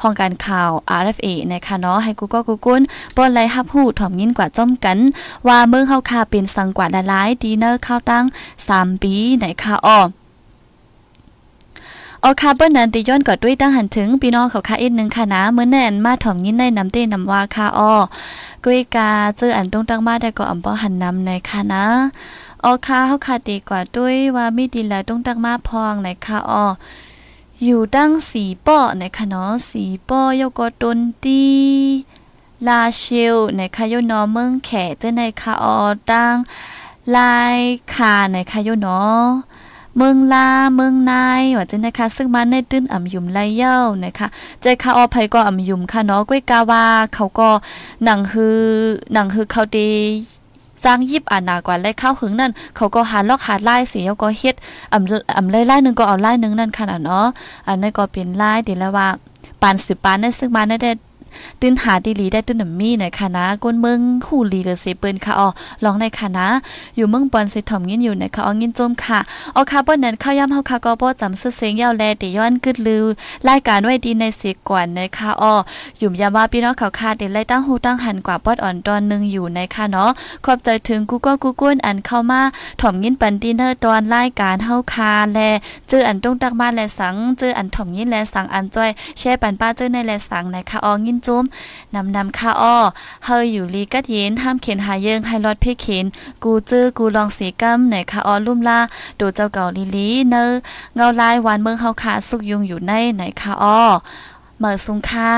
[0.02, 0.70] ห้องการข่าว
[1.02, 2.82] RFA นะคะเนาะให้กูก็กูกุ้น
[3.16, 4.98] ป้อนไลฮับหูถ่อมยินกว่าจ้อมกัน
[5.46, 8.24] ว่าเมืองเฮาค่ะเป็นสังกว่าดาลายดีเนอร์เข้าตั้ง
[8.64, 10.00] 3ปีไหนค่ะอ้อ
[12.24, 17.92] ออคาเปิ้นนั้นติย้อนก็ด้วยตั้งหันถึงพี่น้องเขาค่ะอีกหนึ่งค่ะนะเมื่อแน่นมาถ่อมยินในน้ำเต้น้ำว่าค่ะอ้อ
[18.64, 21.84] กุ้ยกาเจออันตรงตั้งมาได้ก็อำป้อหันนำในค่ะนะ
[22.64, 26.66] ออค่ะเฮาค่ะตีกว่าด้วยว่ามีดีแล้วต้องตั้งมาพองไหนค่ะออ
[27.64, 31.44] อยู่ตั้งสีป้อในค่ะเนาะสีป้อยกตนตี
[32.66, 33.02] ลาเช
[33.34, 35.78] ลในค่ะยนอเมืองแขเจ้าในค่ะออ
[36.10, 36.34] ตั้ง
[37.16, 37.58] ลาย
[37.94, 39.00] คาในค่ะยนอ
[39.96, 44.26] เมืองลาเมืองนายว่าจะนะคะ ซึ่งมาในตื้นอ่ำยุ่มไลเย้านะคะ
[44.60, 46.84] ใจคาออภัยก็อ่ำยุ่มค่ะเนาะก้วยกาวา
[47.14, 47.50] เขาก็
[48.04, 48.62] หนังฮือ
[49.12, 49.92] หนังฮือเขาดี
[50.84, 54.54] จ้างยิบอ่านากว่าไล่ข้าวหึงนั่นเขาก็หาลอกหาไล่เสียก็เฮ็ด
[54.92, 57.26] อ่ำอ่ำไล่ไล่นึงก็เอาไล่นึงนั่นขนาดเนาะ
[57.66, 59.08] อันนี้ก็เป็นไล่ดีแล้วว่า
[59.62, 60.90] ปานสิบปานนั่นซึ่งมาได้
[61.60, 65.48] ตื้นหาดีลีได้ตื้นหนมีหน่อยค่ะนะก้นเมืองหูลีหรือเสเปิ้นค่ะอ๋อ
[65.84, 66.46] ลองในค่ะนะ
[66.96, 69.18] อยู่เมืองปอนสิถ่อมยินอยู่ในค่ะอ๋อยินจมค่ะ
[69.56, 73.04] อ๋อค่ะป้อนนั้นข้าวย่ำเฮาค่ะก็บ่จำซื่อเสียงยาวแลติย้อนกึดลือ
[73.48, 75.54] รายการไว้ดีในเสียก่อนในค่ะอ๋อ
[75.98, 80.10] อยู่ยามว่าพี่น้องเขาค่ะเดไล่ตั้งหูตั้งหันกว่าปอดอ่อนตอนนึงอยู่ในค่ะเนาะ
[80.44, 82.40] ขอบใจถึงกูก็กูก้นอันเข้ามา
[82.80, 85.38] ถ่อมยินปันดีเนอร์ตอนรายการเฮาค่ะแล
[85.88, 91.44] เจออันต้งตักมาแลสังเจออันถ่อมยินแลสังอันจ้อยแช่ปันป้าเจอในแลสังในค่ะอ๋อยินจุม
[91.94, 92.78] นำนำค่าอ้อ
[93.24, 96.04] เฮยอยู่ลีกัดเย็นห้ามเขียนหาเยิงให้รอดเพ่เขียน
[96.44, 98.80] กูจื้อกูลองสีกำไหนค่าอ้อลุ่มลา
[99.20, 100.44] ดูเจ้าเก่าลีลีเนอ
[100.94, 103.82] เงาลายหวานเมืองเฮาขาสุกยุงอยู่ในไหนค่าอ้อ
[104.58, 105.34] เมื่อสุงค่า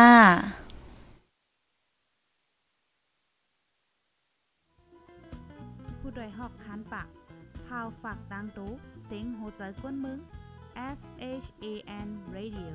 [6.00, 7.06] ผู้ดยหอกคานปาก
[7.66, 8.70] พาวฝากดังตู้
[9.06, 10.18] เซ็งโหใจกวนมึง
[10.98, 11.00] S
[11.44, 11.66] H A
[12.06, 12.73] N Radio